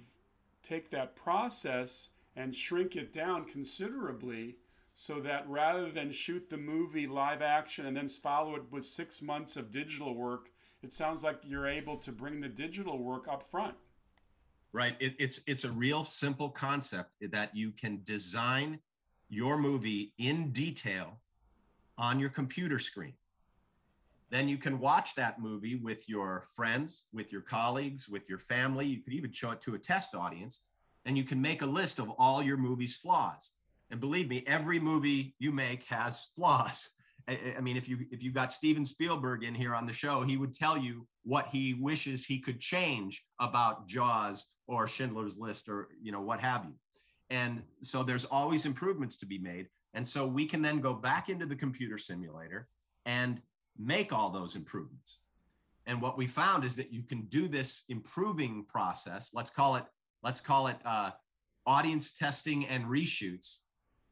[0.63, 4.57] take that process and shrink it down considerably
[4.95, 9.21] so that rather than shoot the movie live action and then follow it with six
[9.21, 10.49] months of digital work,
[10.83, 13.75] it sounds like you're able to bring the digital work up front.
[14.71, 14.95] Right.
[14.99, 18.79] It, it's it's a real simple concept that you can design
[19.29, 21.19] your movie in detail
[21.97, 23.13] on your computer screen
[24.29, 28.85] then you can watch that movie with your friends, with your colleagues, with your family.
[28.85, 30.63] You could even show it to a test audience,
[31.05, 33.51] and you can make a list of all your movie's flaws.
[33.91, 36.89] And believe me, every movie you make has flaws.
[37.27, 40.37] I, mean, if you if you got Steven Spielberg in here on the show, he
[40.37, 45.89] would tell you what he wishes he could change about Jaws or Schindler's List or
[46.01, 46.73] you know what have you.
[47.31, 49.67] And so there's always improvements to be made.
[49.95, 52.67] And so we can then go back into the computer simulator
[53.05, 53.41] and
[53.77, 55.19] make all those improvements.
[55.87, 59.31] And what we found is that you can do this improving process.
[59.33, 59.85] Let's call it
[60.23, 61.11] let's call it uh,
[61.65, 63.59] audience testing and reshoots.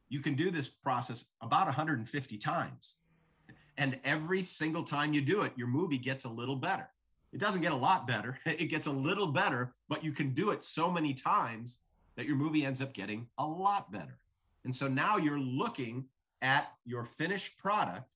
[0.08, 2.96] You can do this process about 150 times,
[3.76, 6.88] and every single time you do it, your movie gets a little better.
[7.32, 10.50] It doesn't get a lot better; it gets a little better, but you can do
[10.50, 11.78] it so many times
[12.16, 14.18] that your movie ends up getting a lot better.
[14.64, 16.04] And so now you're looking
[16.42, 18.08] at your finished product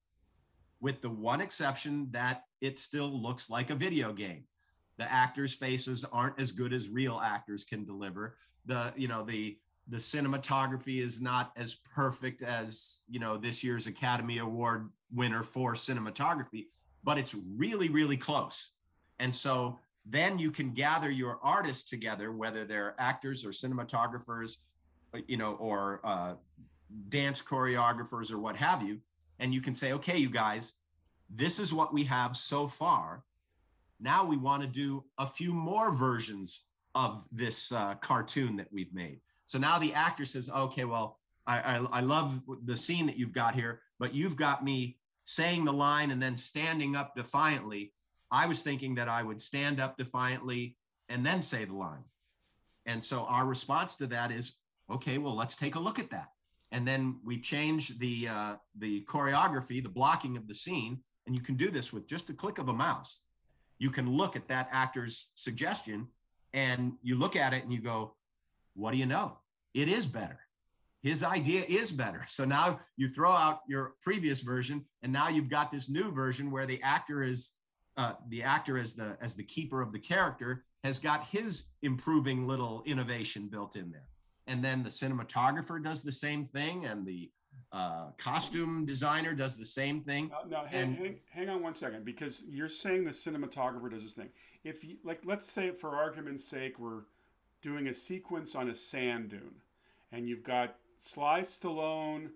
[0.81, 4.44] with the one exception that it still looks like a video game.
[4.99, 8.37] The actors' faces aren't as good as real actors can deliver.
[8.66, 13.87] The you know the the cinematography is not as perfect as you know this year's
[13.87, 16.66] Academy Award winner for cinematography,
[17.05, 18.72] but it's really really close.
[19.18, 24.59] And so then you can gather your artists together, whether they're actors or cinematographers,
[25.27, 26.35] you know, or uh,
[27.09, 29.01] dance choreographers or what have you,
[29.38, 30.74] and you can say, okay, you guys,
[31.29, 33.24] this is what we have so far.
[34.01, 38.94] Now we want to do a few more versions of this uh, cartoon that we've
[38.94, 39.20] made.
[39.49, 43.33] So now the actor says, okay, well, I, I, I love the scene that you've
[43.33, 47.95] got here, but you've got me saying the line and then standing up defiantly.
[48.31, 50.77] I was thinking that I would stand up defiantly
[51.09, 52.05] and then say the line.
[52.85, 54.53] And so our response to that is,
[54.91, 56.29] okay, well, let's take a look at that.
[56.71, 61.41] And then we change the uh, the choreography, the blocking of the scene, and you
[61.41, 63.23] can do this with just a click of a mouse.
[63.79, 66.09] You can look at that actor's suggestion,
[66.53, 68.15] and you look at it and you go,
[68.79, 69.38] "What do you know?
[69.75, 70.38] It is better.
[71.03, 75.51] His idea is better." So now you throw out your previous version, and now you've
[75.51, 77.53] got this new version where the actor is
[77.99, 82.47] uh, the actor as the as the keeper of the character has got his improving
[82.47, 84.09] little innovation built in there
[84.47, 87.31] and then the cinematographer does the same thing and the
[87.73, 91.75] uh, costume designer does the same thing uh, now hang, and, hang, hang, on one
[91.75, 94.29] second because you're saying the cinematographer does this thing
[94.64, 97.03] if you like let's say for argument's sake we're
[97.62, 99.55] doing a sequence on a sand dune
[100.12, 102.29] and you've got sly stallone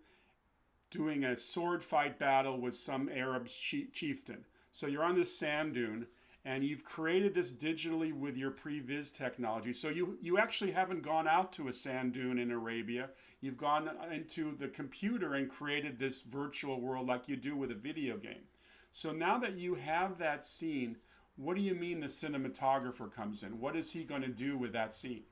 [0.90, 6.06] doing a sword fight battle with some arab chieftain so you're on this sand dune
[6.44, 9.72] and you've created this digitally with your previs technology.
[9.72, 13.11] So you you actually haven't gone out to a sand dune in Arabia.
[13.40, 17.76] You've gone into the computer and created this virtual world like you do with a
[17.76, 18.44] video game.
[18.92, 20.96] So now that you have that scene,
[21.42, 23.59] what do you mean the cinematographer comes in?
[23.59, 25.24] What is he going to do with that scene?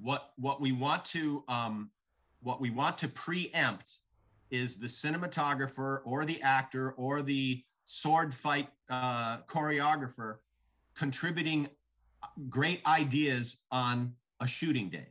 [0.00, 1.90] What what we want to um,
[2.42, 3.98] what we want to preempt
[4.50, 10.36] is the cinematographer or the actor or the sword fight uh, choreographer
[10.94, 11.68] contributing
[12.48, 15.08] great ideas on a shooting day.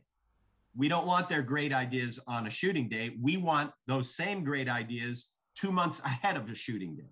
[0.74, 3.16] We don't want their great ideas on a shooting day.
[3.20, 7.10] We want those same great ideas two months ahead of the shooting day.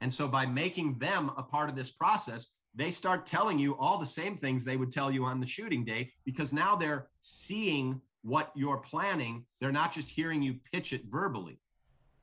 [0.00, 3.98] And so by making them a part of this process, they start telling you all
[3.98, 8.00] the same things they would tell you on the shooting day because now they're seeing
[8.22, 9.44] what you're planning.
[9.60, 11.58] They're not just hearing you pitch it verbally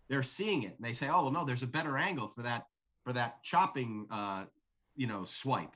[0.09, 2.67] they're seeing it and they say, oh, well, no, there's a better angle for that
[3.03, 4.45] for that chopping, uh,
[4.95, 5.75] you know, swipe.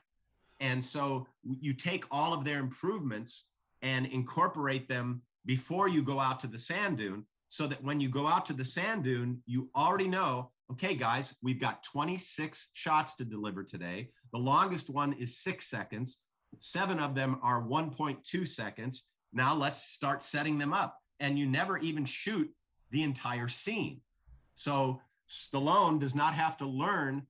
[0.59, 3.49] And so you take all of their improvements
[3.81, 8.09] and incorporate them before you go out to the sand dune so that when you
[8.09, 13.15] go out to the sand dune, you already know, okay, guys, we've got 26 shots
[13.15, 14.09] to deliver today.
[14.31, 16.21] The longest one is six seconds.
[16.59, 19.09] Seven of them are 1.2 seconds.
[19.33, 20.97] Now let's start setting them up.
[21.19, 22.49] And you never even shoot
[22.91, 24.01] the entire scene.
[24.55, 27.23] So Stallone does not have to learn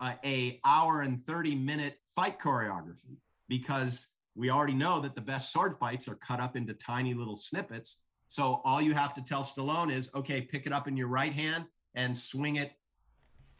[0.00, 3.16] uh, a hour and 30 minute fight choreography
[3.48, 7.36] because we already know that the best sword fights are cut up into tiny little
[7.36, 8.02] snippets.
[8.26, 11.32] So all you have to tell Stallone is, okay, pick it up in your right
[11.32, 12.72] hand and swing it,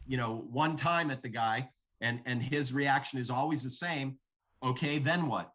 [0.07, 1.69] you know, one time at the guy.
[1.99, 4.17] And, and his reaction is always the same.
[4.63, 5.51] Okay, then what?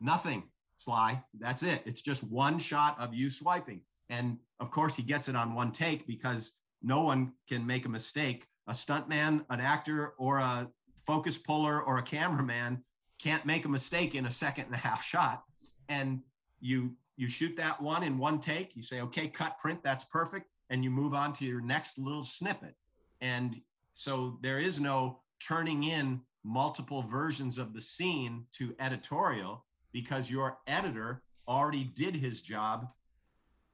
[0.00, 0.42] Nothing,
[0.78, 1.22] Sly.
[1.38, 1.82] That's it.
[1.86, 3.82] It's just one shot of you swiping.
[4.10, 7.88] And of course, he gets it on one take because no one can make a
[7.88, 8.46] mistake.
[8.66, 10.68] A stuntman, an actor, or a
[11.06, 12.82] focus puller or a cameraman
[13.22, 15.44] can't make a mistake in a second and a half shot.
[15.88, 16.20] And
[16.60, 18.74] you you shoot that one in one take.
[18.74, 22.22] You say, okay, cut print, that's perfect, and you move on to your next little
[22.22, 22.74] snippet.
[23.20, 23.60] And
[23.92, 30.58] so there is no turning in multiple versions of the scene to editorial because your
[30.66, 32.88] editor already did his job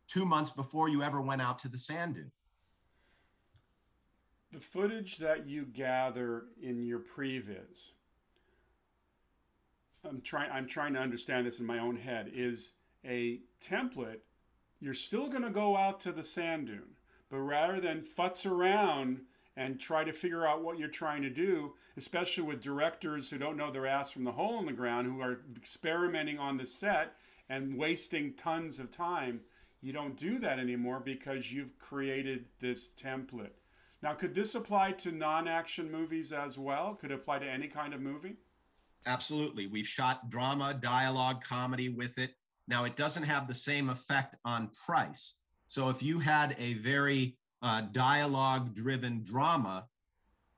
[0.07, 2.31] two months before you ever went out to the sand dune.
[4.53, 7.93] The footage that you gather in your previs
[10.09, 12.73] I'm trying I'm trying to understand this in my own head is
[13.05, 14.21] a template.
[14.81, 16.97] You're still going to go out to the sand dune
[17.31, 19.21] but rather than futz around
[19.61, 23.57] and try to figure out what you're trying to do especially with directors who don't
[23.57, 27.15] know their ass from the hole in the ground who are experimenting on the set
[27.49, 29.41] and wasting tons of time
[29.81, 33.51] you don't do that anymore because you've created this template
[34.03, 36.95] now, could this apply to non action movies as well?
[36.95, 38.37] Could it apply to any kind of movie?
[39.07, 39.67] Absolutely.
[39.67, 42.35] We've shot drama, dialogue, comedy with it.
[42.67, 45.37] Now, it doesn't have the same effect on price.
[45.67, 49.87] So, if you had a very uh, dialogue driven drama,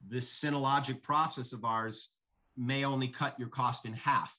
[0.08, 2.10] this Cinelogic process of ours
[2.56, 4.36] may only cut your cost in half.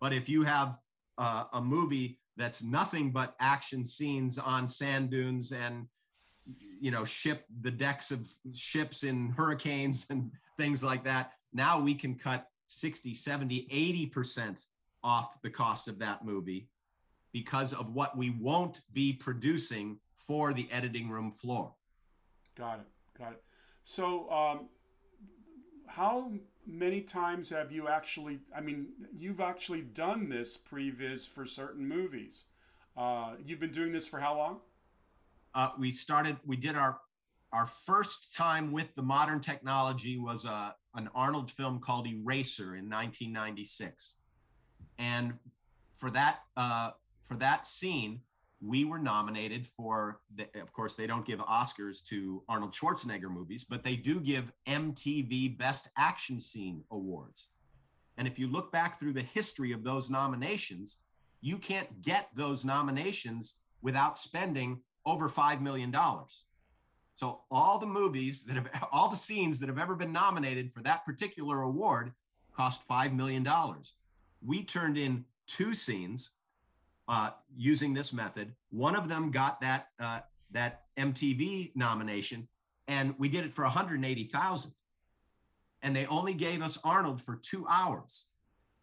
[0.00, 0.78] But if you have
[1.18, 5.86] uh, a movie that's nothing but action scenes on sand dunes and
[6.80, 11.94] you know ship the decks of ships in hurricanes and things like that now we
[11.94, 14.66] can cut 60 70 80%
[15.02, 16.68] off the cost of that movie
[17.32, 21.72] because of what we won't be producing for the editing room floor.
[22.56, 22.86] Got it
[23.18, 23.42] got it.
[23.84, 24.68] So um,
[25.86, 26.32] how
[26.66, 32.44] many times have you actually i mean you've actually done this previs for certain movies.
[32.96, 34.60] Uh, you've been doing this for how long?
[35.54, 36.98] Uh, we started we did our
[37.52, 42.74] our first time with the modern technology was a, uh, an arnold film called eraser
[42.74, 44.16] in 1996
[44.98, 45.34] and
[45.96, 46.90] for that uh,
[47.22, 48.20] for that scene
[48.60, 53.64] we were nominated for the, of course they don't give oscars to arnold schwarzenegger movies
[53.68, 57.48] but they do give mtv best action scene awards.
[58.18, 60.98] And if you look back through the history of those nominations
[61.42, 65.94] you can't get those nominations without spending over $5 million
[67.14, 70.82] so all the movies that have all the scenes that have ever been nominated for
[70.82, 72.12] that particular award
[72.54, 73.46] cost $5 million
[74.44, 76.32] we turned in two scenes
[77.08, 78.52] uh, using this method.
[78.70, 82.48] One of them got that uh, that MTV nomination,
[82.88, 84.72] and we did it for 180,000.
[85.82, 88.26] And they only gave us Arnold for two hours.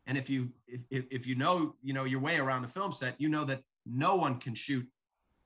[0.05, 3.19] And if you if, if you know you know your way around a film set,
[3.19, 4.87] you know that no one can shoot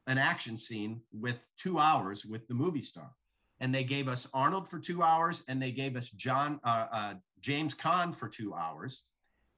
[0.07, 3.11] an action scene with two hours with the movie star.
[3.59, 7.13] And they gave us Arnold for two hours, and they gave us John uh, uh
[7.39, 9.03] James Caan for two hours,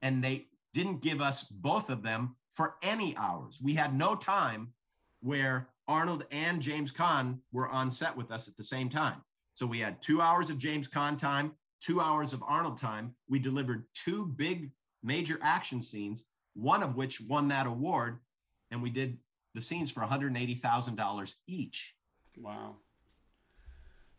[0.02, 3.62] and they didn't give us both of them for any hours.
[3.64, 4.74] We had no time
[5.22, 9.22] where Arnold and James Caan were on set with us at the same time.
[9.54, 13.16] So we had two hours of James Caan time, two hours of Arnold time.
[13.30, 18.20] We delivered two big major action scenes, one of which won that award.
[18.72, 19.20] And we did
[19.56, 21.96] the scenes for $180,000 each.
[22.38, 22.76] Wow.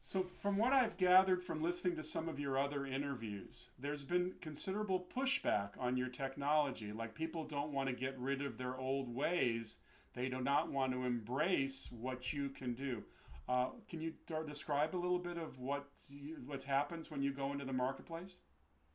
[0.03, 4.33] So, from what I've gathered from listening to some of your other interviews, there's been
[4.41, 6.93] considerable pushback on your technology.
[6.93, 9.77] Like, people don't want to get rid of their old ways,
[10.15, 13.03] they do not want to embrace what you can do.
[13.49, 14.13] Uh, can you
[14.47, 18.37] describe a little bit of what you, what happens when you go into the marketplace?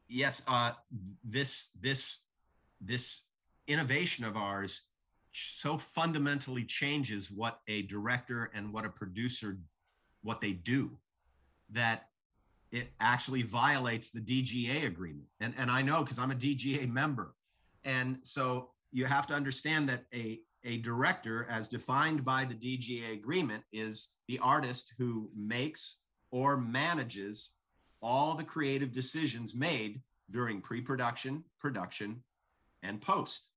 [0.07, 0.71] Yes, uh,
[1.23, 2.19] this this
[2.79, 3.21] this
[3.67, 4.83] innovation of ours
[5.31, 9.57] so fundamentally changes what a director and what a producer
[10.25, 10.91] what they do
[11.71, 12.07] that
[12.71, 15.27] it actually violates the DGA agreement.
[15.39, 17.33] And, and I know because I'm a DGA member.
[17.85, 23.13] And so you have to understand that a, a director, as defined by the DGA
[23.13, 25.99] agreement, is the artist who makes
[26.31, 27.53] or manages
[28.01, 30.01] all the creative decisions made
[30.31, 32.21] during pre production, production,
[32.83, 33.49] and post.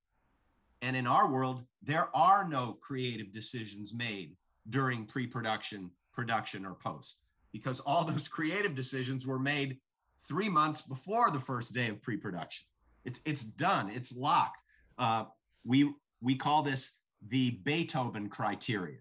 [0.82, 4.36] And in our world, there are no creative decisions made
[4.70, 7.20] during pre production, production, or post
[7.52, 9.78] because all those creative decisions were made
[10.26, 12.66] three months before the first day of pre-production.
[13.04, 13.88] It's it's done.
[13.88, 14.60] It's locked.
[14.98, 15.26] Uh,
[15.64, 16.98] we we call this
[17.28, 18.98] the Beethoven criteria.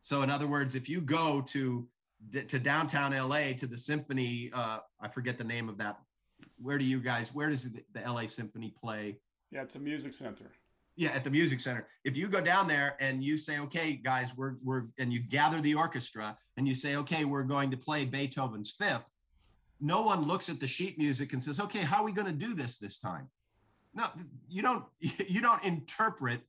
[0.00, 1.88] So in other words, if you go to
[2.32, 5.98] to downtown LA to the symphony, uh, I forget the name of that.
[6.62, 7.34] Where do you guys?
[7.34, 9.18] Where does the, the LA Symphony play?
[9.50, 10.52] Yeah, it's a music center
[11.00, 11.88] yeah at the music center.
[12.04, 15.58] If you go down there and you say okay guys we're we're and you gather
[15.60, 19.08] the orchestra and you say okay we're going to play beethoven's fifth
[19.80, 22.46] no one looks at the sheet music and says okay how are we going to
[22.46, 23.28] do this this time?
[23.94, 24.04] No
[24.46, 26.42] you don't you don't interpret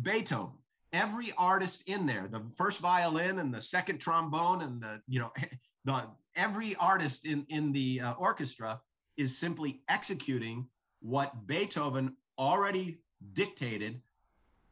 [0.00, 0.54] beethoven.
[0.94, 5.32] Every artist in there the first violin and the second trombone and the you know
[5.84, 8.80] the every artist in in the uh, orchestra
[9.18, 10.66] is simply executing
[11.00, 13.02] what beethoven already
[13.32, 14.00] dictated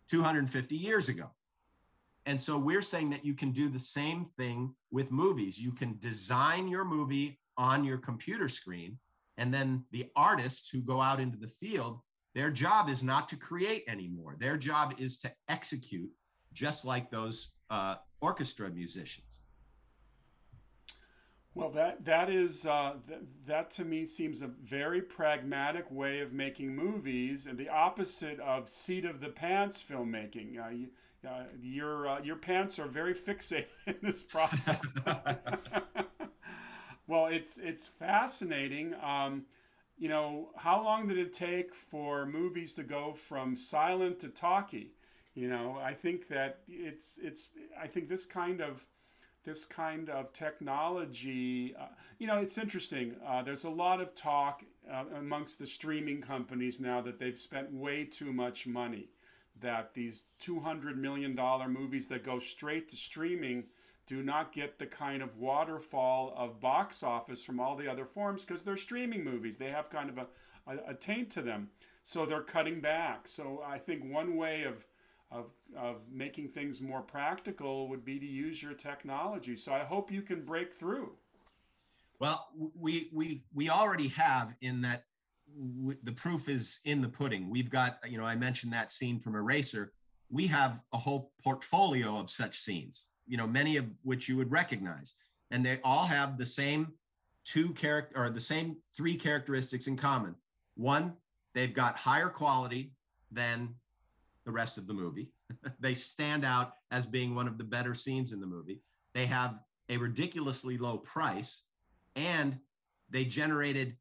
[0.08, 1.30] 250 years ago.
[2.26, 5.58] And so we're saying that you can do the same thing with movies.
[5.58, 8.98] You can design your movie on your computer screen,
[9.36, 12.00] and then the artists who go out into the field,
[12.34, 14.36] their job is not to create anymore.
[14.38, 16.10] Their job is to execute,
[16.52, 19.42] just like those uh, orchestra musicians.
[21.54, 26.32] Well, that that is uh, th- that to me seems a very pragmatic way of
[26.32, 30.64] making movies, and the opposite of seat of the pants filmmaking.
[30.64, 30.88] Uh, you,
[31.28, 34.80] uh, your uh, your pants are very fixated in this process.
[37.06, 38.94] well, it's it's fascinating.
[39.02, 39.44] Um,
[39.98, 44.92] you know, how long did it take for movies to go from silent to talkie?
[45.34, 47.48] You know, I think that it's it's
[47.80, 48.84] I think this kind of
[49.44, 51.74] this kind of technology.
[51.78, 51.86] Uh,
[52.18, 53.14] you know, it's interesting.
[53.26, 54.62] Uh, there's a lot of talk
[54.92, 59.08] uh, amongst the streaming companies now that they've spent way too much money.
[59.60, 61.38] That these $200 million
[61.68, 63.64] movies that go straight to streaming
[64.06, 68.42] do not get the kind of waterfall of box office from all the other forms
[68.42, 69.56] because they're streaming movies.
[69.56, 70.26] They have kind of a,
[70.66, 71.68] a, a taint to them.
[72.02, 73.28] So they're cutting back.
[73.28, 74.84] So I think one way of
[75.30, 79.56] of, of making things more practical would be to use your technology.
[79.56, 81.12] So I hope you can break through.
[82.18, 85.04] Well, we we we already have in that
[85.56, 87.48] w- the proof is in the pudding.
[87.48, 89.92] We've got you know I mentioned that scene from Eraser.
[90.30, 93.08] We have a whole portfolio of such scenes.
[93.26, 95.14] You know, many of which you would recognize,
[95.50, 96.92] and they all have the same
[97.44, 100.34] two character or the same three characteristics in common.
[100.76, 101.14] One,
[101.54, 102.92] they've got higher quality
[103.30, 103.76] than
[104.50, 105.30] the rest of the movie.
[105.80, 108.80] they stand out as being one of the better scenes in the movie.
[109.14, 111.62] They have a ridiculously low price
[112.16, 112.58] and
[113.10, 113.96] they generated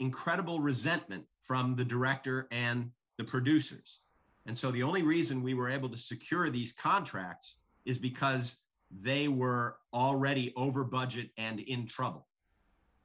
[0.00, 4.00] incredible resentment from the director and the producers.
[4.46, 9.28] And so the only reason we were able to secure these contracts is because they
[9.28, 12.26] were already over budget and in trouble.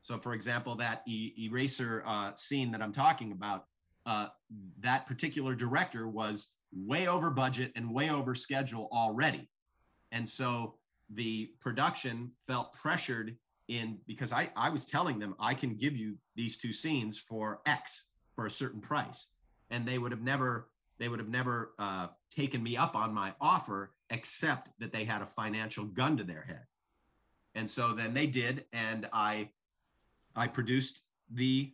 [0.01, 3.65] So, for example, that e- eraser uh, scene that I'm talking about,
[4.07, 4.29] uh,
[4.79, 9.49] that particular director was way over budget and way over schedule already.
[10.11, 10.75] And so
[11.09, 13.37] the production felt pressured
[13.67, 17.61] in because I, I was telling them I can give you these two scenes for
[17.65, 18.05] X
[18.35, 19.29] for a certain price.
[19.69, 23.33] And they would have never they would have never uh, taken me up on my
[23.39, 26.63] offer except that they had a financial gun to their head.
[27.53, 29.49] And so then they did, and I
[30.35, 31.01] I produced
[31.31, 31.73] the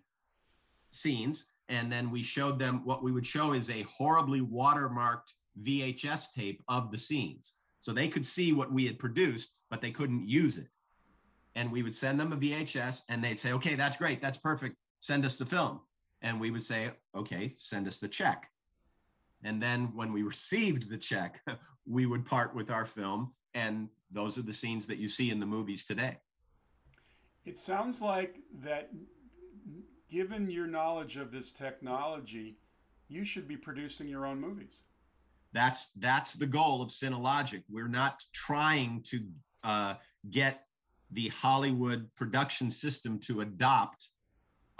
[0.91, 6.31] scenes and then we showed them what we would show is a horribly watermarked VHS
[6.33, 7.53] tape of the scenes.
[7.79, 10.67] So they could see what we had produced, but they couldn't use it.
[11.55, 14.21] And we would send them a VHS and they'd say, okay, that's great.
[14.21, 14.75] That's perfect.
[14.99, 15.81] Send us the film.
[16.21, 18.49] And we would say, okay, send us the check.
[19.43, 21.41] And then when we received the check,
[21.85, 23.33] we would part with our film.
[23.53, 26.17] And those are the scenes that you see in the movies today.
[27.45, 28.89] It sounds like that
[30.13, 32.55] given your knowledge of this technology,
[33.09, 34.83] you should be producing your own movies.
[35.53, 37.63] That's that's the goal of Cinelogic.
[37.69, 39.19] We're not trying to
[39.63, 39.95] uh,
[40.29, 40.65] get
[41.11, 44.09] the Hollywood production system to adopt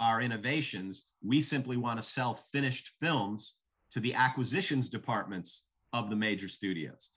[0.00, 1.06] our innovations.
[1.22, 3.54] We simply want to sell finished films
[3.92, 7.10] to the acquisitions departments of the major studios.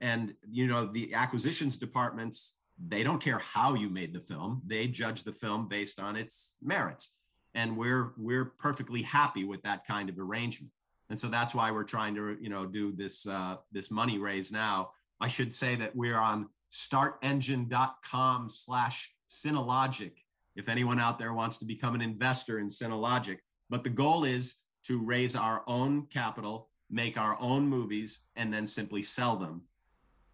[0.00, 4.62] And you know, the acquisitions departments, they don't care how you made the film.
[4.66, 7.12] They judge the film based on its merits
[7.54, 10.72] and we're we're perfectly happy with that kind of arrangement.
[11.10, 14.52] And so that's why we're trying to you know do this uh, this money raise
[14.52, 14.90] now.
[15.20, 20.12] I should say that we're on startengine.com slash cinelogic
[20.56, 23.38] if anyone out there wants to become an investor in cinelogic
[23.70, 28.66] but the goal is to raise our own capital make our own movies and then
[28.66, 29.62] simply sell them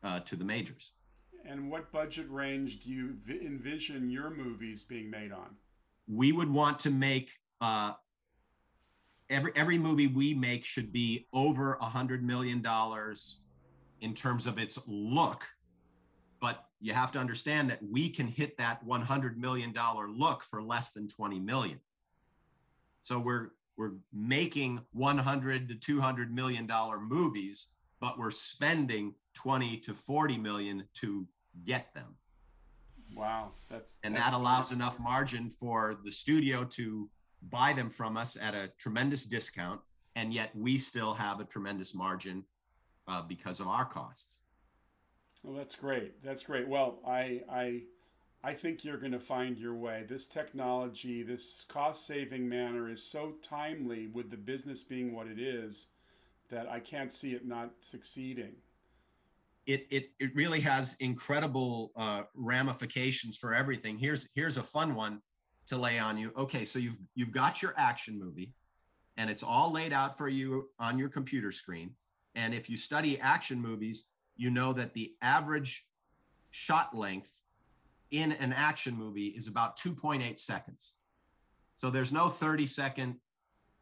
[0.02, 0.92] uh, to the majors.
[1.44, 5.56] And what budget range do you envision your movies being made on
[6.12, 7.92] we would want to make uh,
[9.28, 13.40] every every movie we make should be over a hundred million dollars
[14.00, 15.46] in terms of its look.
[16.40, 20.62] But you have to understand that we can hit that 100 million dollar look for
[20.62, 21.78] less than 20 million.
[23.02, 27.68] So we're we're making 100 to 200 million dollar movies
[28.00, 31.26] but we're spending 20 to 40 million to
[31.64, 32.16] get them
[33.14, 37.08] Wow, that's and that's that allows enough margin for the studio to
[37.50, 39.80] buy them from us at a tremendous discount,
[40.16, 42.44] and yet we still have a tremendous margin
[43.08, 44.40] uh, because of our costs.
[45.42, 46.22] Well, that's great.
[46.22, 46.68] That's great.
[46.68, 47.82] Well, I I
[48.42, 50.04] I think you're going to find your way.
[50.08, 55.86] This technology, this cost-saving manner, is so timely with the business being what it is
[56.48, 58.54] that I can't see it not succeeding
[59.66, 63.98] it it it really has incredible uh, ramifications for everything.
[63.98, 65.20] Here's here's a fun one
[65.68, 66.32] to lay on you.
[66.36, 68.52] Okay, so you've you've got your action movie,
[69.16, 71.92] and it's all laid out for you on your computer screen.
[72.34, 75.86] And if you study action movies, you know that the average
[76.50, 77.32] shot length
[78.10, 80.96] in an action movie is about 2.8 seconds.
[81.76, 83.16] So there's no 30 second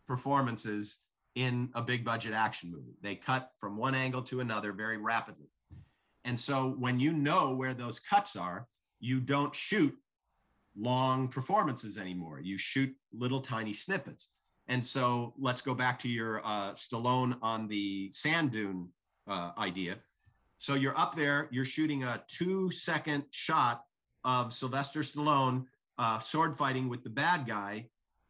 [0.06, 0.98] performances
[1.34, 2.96] in a big budget action movie.
[3.02, 5.48] They cut from one angle to another very rapidly.
[6.28, 8.66] And so when you know where those cuts are,
[9.00, 9.96] you don't shoot
[10.76, 12.38] long performances anymore.
[12.38, 14.32] You shoot little tiny snippets.
[14.66, 18.90] And so let's go back to your uh, Stallone on the sand dune
[19.26, 19.96] uh, idea.
[20.58, 23.84] So you're up there, you're shooting a two second shot
[24.22, 25.64] of Sylvester Stallone
[25.96, 27.86] uh, sword fighting with the bad guy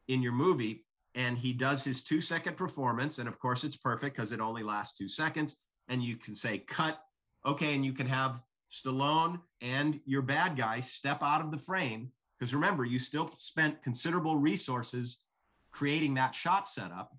[0.07, 0.85] in your movie.
[1.17, 3.19] And he does his two second performance.
[3.19, 5.63] And of course, it's perfect because it only lasts two seconds.
[5.89, 7.01] And you can say, cut.
[7.47, 7.75] Okay.
[7.75, 12.11] And you can have Stallone and your bad guy step out of the frame.
[12.39, 15.21] Because remember, you still spent considerable resources
[15.71, 17.17] creating that shot setup.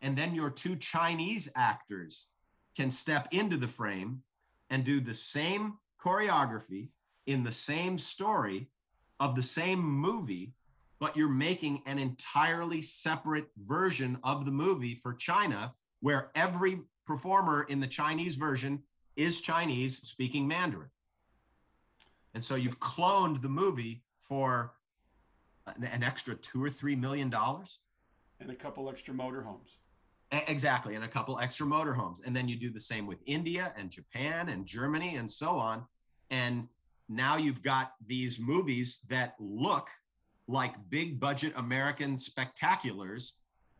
[0.00, 2.28] And then your two Chinese actors
[2.76, 4.22] can step into the frame
[4.70, 6.88] and do the same choreography
[7.26, 8.68] in the same story
[9.20, 10.54] of the same movie,
[10.98, 17.64] but you're making an entirely separate version of the movie for China, where every performer
[17.68, 18.82] in the Chinese version
[19.16, 20.90] is Chinese speaking Mandarin.
[22.34, 24.74] And so you've cloned the movie for
[25.66, 27.80] an, an extra two or three million dollars.
[28.40, 29.76] And a couple extra motorhomes.
[30.48, 32.18] Exactly, and a couple extra motorhomes.
[32.24, 35.84] And then you do the same with India and Japan and Germany and so on.
[36.30, 36.66] And
[37.08, 39.88] now you've got these movies that look
[40.48, 43.32] like big budget American spectaculars,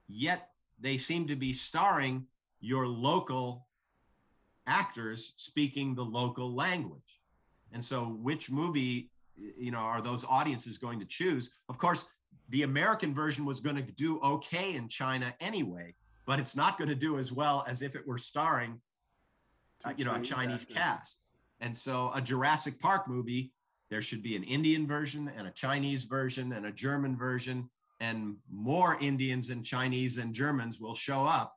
[0.06, 2.26] yet they seem to be starring
[2.60, 3.66] your local
[4.66, 7.20] actors speaking the local language.
[7.72, 11.50] And so, which movie, you know, are those audiences going to choose?
[11.68, 12.08] Of course,
[12.50, 15.94] the American version was going to do okay in China anyway,
[16.26, 18.80] but it's not going to do as well as if it were starring,
[19.84, 21.20] uh, you know, a Chinese cast.
[21.60, 23.52] And so a Jurassic Park movie,
[23.90, 27.68] there should be an Indian version and a Chinese version and a German version,
[28.00, 31.56] and more Indians and Chinese and Germans will show up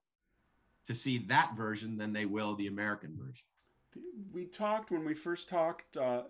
[0.87, 3.45] to see that version than they will the American version.
[4.33, 6.23] We talked when we first talked, uh,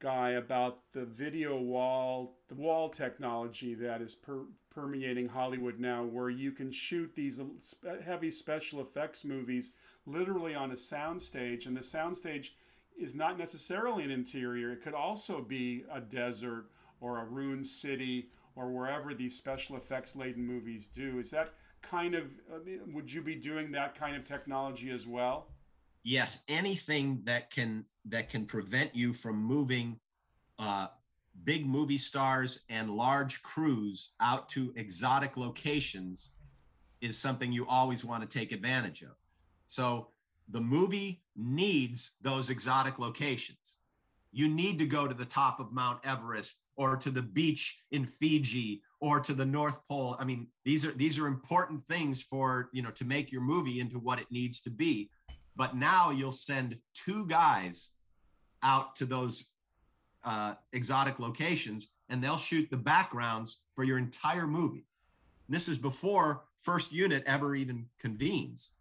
[0.00, 6.30] Guy, about the video wall, the wall technology that is per- permeating Hollywood now, where
[6.30, 7.40] you can shoot these
[8.04, 9.72] heavy special effects movies
[10.06, 12.50] literally on a soundstage, and the soundstage
[12.96, 14.70] is not necessarily an interior.
[14.70, 16.66] It could also be a desert
[17.00, 21.18] or a ruined city or wherever these special effects laden movies do.
[21.18, 22.24] Is that kind of,
[22.92, 25.48] would you be doing that kind of technology as well?
[26.02, 29.98] Yes, anything that can that can prevent you from moving
[30.58, 30.86] uh,
[31.44, 36.32] big movie stars and large crews out to exotic locations
[37.00, 39.16] is something you always want to take advantage of.
[39.66, 40.08] So
[40.48, 43.80] the movie needs those exotic locations.
[44.32, 48.06] You need to go to the top of Mount Everest or to the beach in
[48.06, 50.16] Fiji or to the North Pole.
[50.18, 53.80] I mean, these are these are important things for, you know, to make your movie
[53.80, 55.10] into what it needs to be.
[55.56, 57.90] But now you'll send two guys
[58.62, 59.44] out to those
[60.24, 64.86] uh, exotic locations and they'll shoot the backgrounds for your entire movie.
[65.46, 68.72] And this is before first unit ever even convenes.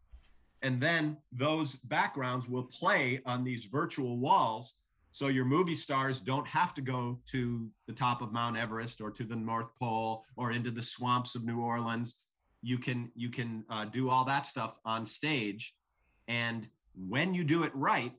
[0.61, 4.77] And then those backgrounds will play on these virtual walls.
[5.11, 9.09] So your movie stars don't have to go to the top of Mount Everest or
[9.11, 12.21] to the North Pole or into the swamps of New Orleans.
[12.61, 15.75] You can you can uh, do all that stuff on stage,
[16.27, 18.11] and when you do it right,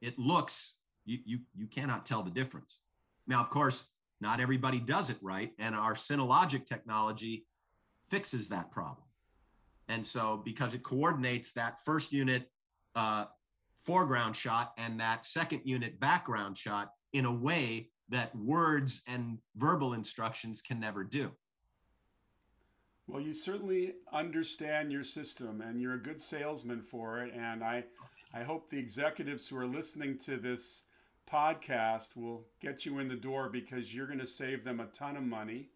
[0.00, 2.80] it looks you you you cannot tell the difference.
[3.26, 3.86] Now, of course,
[4.20, 7.46] not everybody does it right, and our Cinelogic technology
[8.10, 9.06] fixes that problem.
[9.88, 12.50] And so, because it coordinates that first unit
[12.94, 13.26] uh,
[13.84, 19.94] foreground shot and that second unit background shot in a way that words and verbal
[19.94, 21.30] instructions can never do.
[23.06, 27.32] Well, you certainly understand your system and you're a good salesman for it.
[27.34, 27.84] And I,
[28.32, 30.84] I hope the executives who are listening to this
[31.30, 35.16] podcast will get you in the door because you're going to save them a ton
[35.16, 35.70] of money.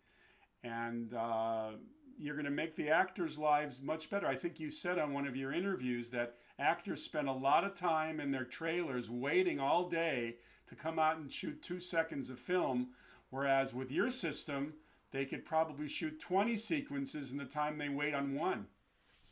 [0.63, 1.71] And, uh,
[2.19, 4.27] you're going to make the actors' lives much better.
[4.27, 7.75] I think you said on one of your interviews that actors spend a lot of
[7.75, 10.37] time in their trailers waiting all day
[10.69, 12.89] to come out and shoot two seconds of film,
[13.31, 14.73] whereas with your system,
[15.13, 18.67] they could probably shoot 20 sequences in the time they wait on one.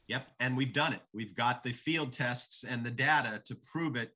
[0.06, 1.00] Yep, and we've done it.
[1.12, 4.12] We've got the field tests and the data to prove it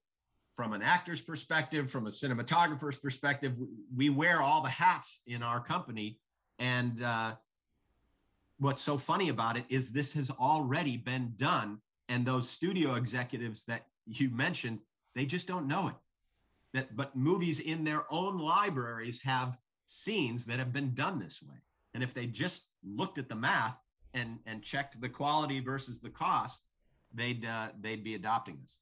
[0.54, 3.54] from an actor's perspective, from a cinematographer's perspective.
[3.96, 6.18] We wear all the hats in our company,
[6.58, 7.36] and uh,
[8.58, 13.64] what's so funny about it is this has already been done and those studio executives
[13.64, 14.78] that you mentioned
[15.14, 15.94] they just don't know it
[16.74, 21.56] that but movies in their own libraries have scenes that have been done this way
[21.94, 23.78] and if they just looked at the math
[24.14, 26.62] and and checked the quality versus the cost
[27.14, 28.80] they'd uh, they'd be adopting this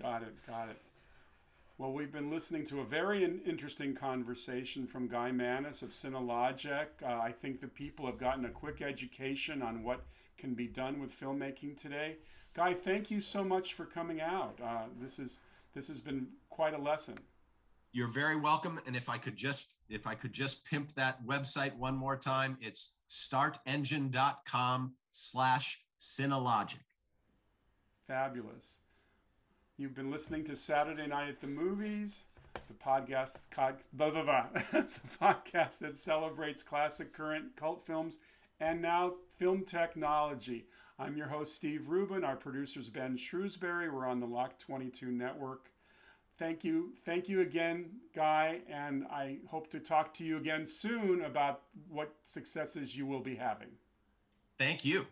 [0.00, 0.80] got it got it
[1.76, 6.86] well, we've been listening to a very interesting conversation from Guy Manos of Cinelogic.
[7.02, 10.04] Uh, I think the people have gotten a quick education on what
[10.38, 12.18] can be done with filmmaking today.
[12.54, 14.58] Guy, thank you so much for coming out.
[14.62, 15.40] Uh, this is
[15.74, 17.18] This has been quite a lesson.
[17.92, 18.80] You're very welcome.
[18.86, 22.56] And if I could just if I could just pimp that website one more time,
[22.60, 26.78] it's startengine.com slash Cinelogic.
[28.06, 28.78] Fabulous.
[29.76, 33.38] You've been listening to Saturday Night at the Movies, the podcast,
[33.92, 34.86] blah, blah, blah, the
[35.20, 38.18] podcast that celebrates classic, current cult films
[38.60, 40.66] and now film technology.
[40.98, 42.22] I'm your host, Steve Rubin.
[42.22, 43.90] Our producer's Ben Shrewsbury.
[43.90, 45.70] We're on the Lock 22 network.
[46.38, 46.92] Thank you.
[47.04, 48.60] Thank you again, Guy.
[48.68, 53.34] And I hope to talk to you again soon about what successes you will be
[53.34, 53.70] having.
[54.56, 55.06] Thank you.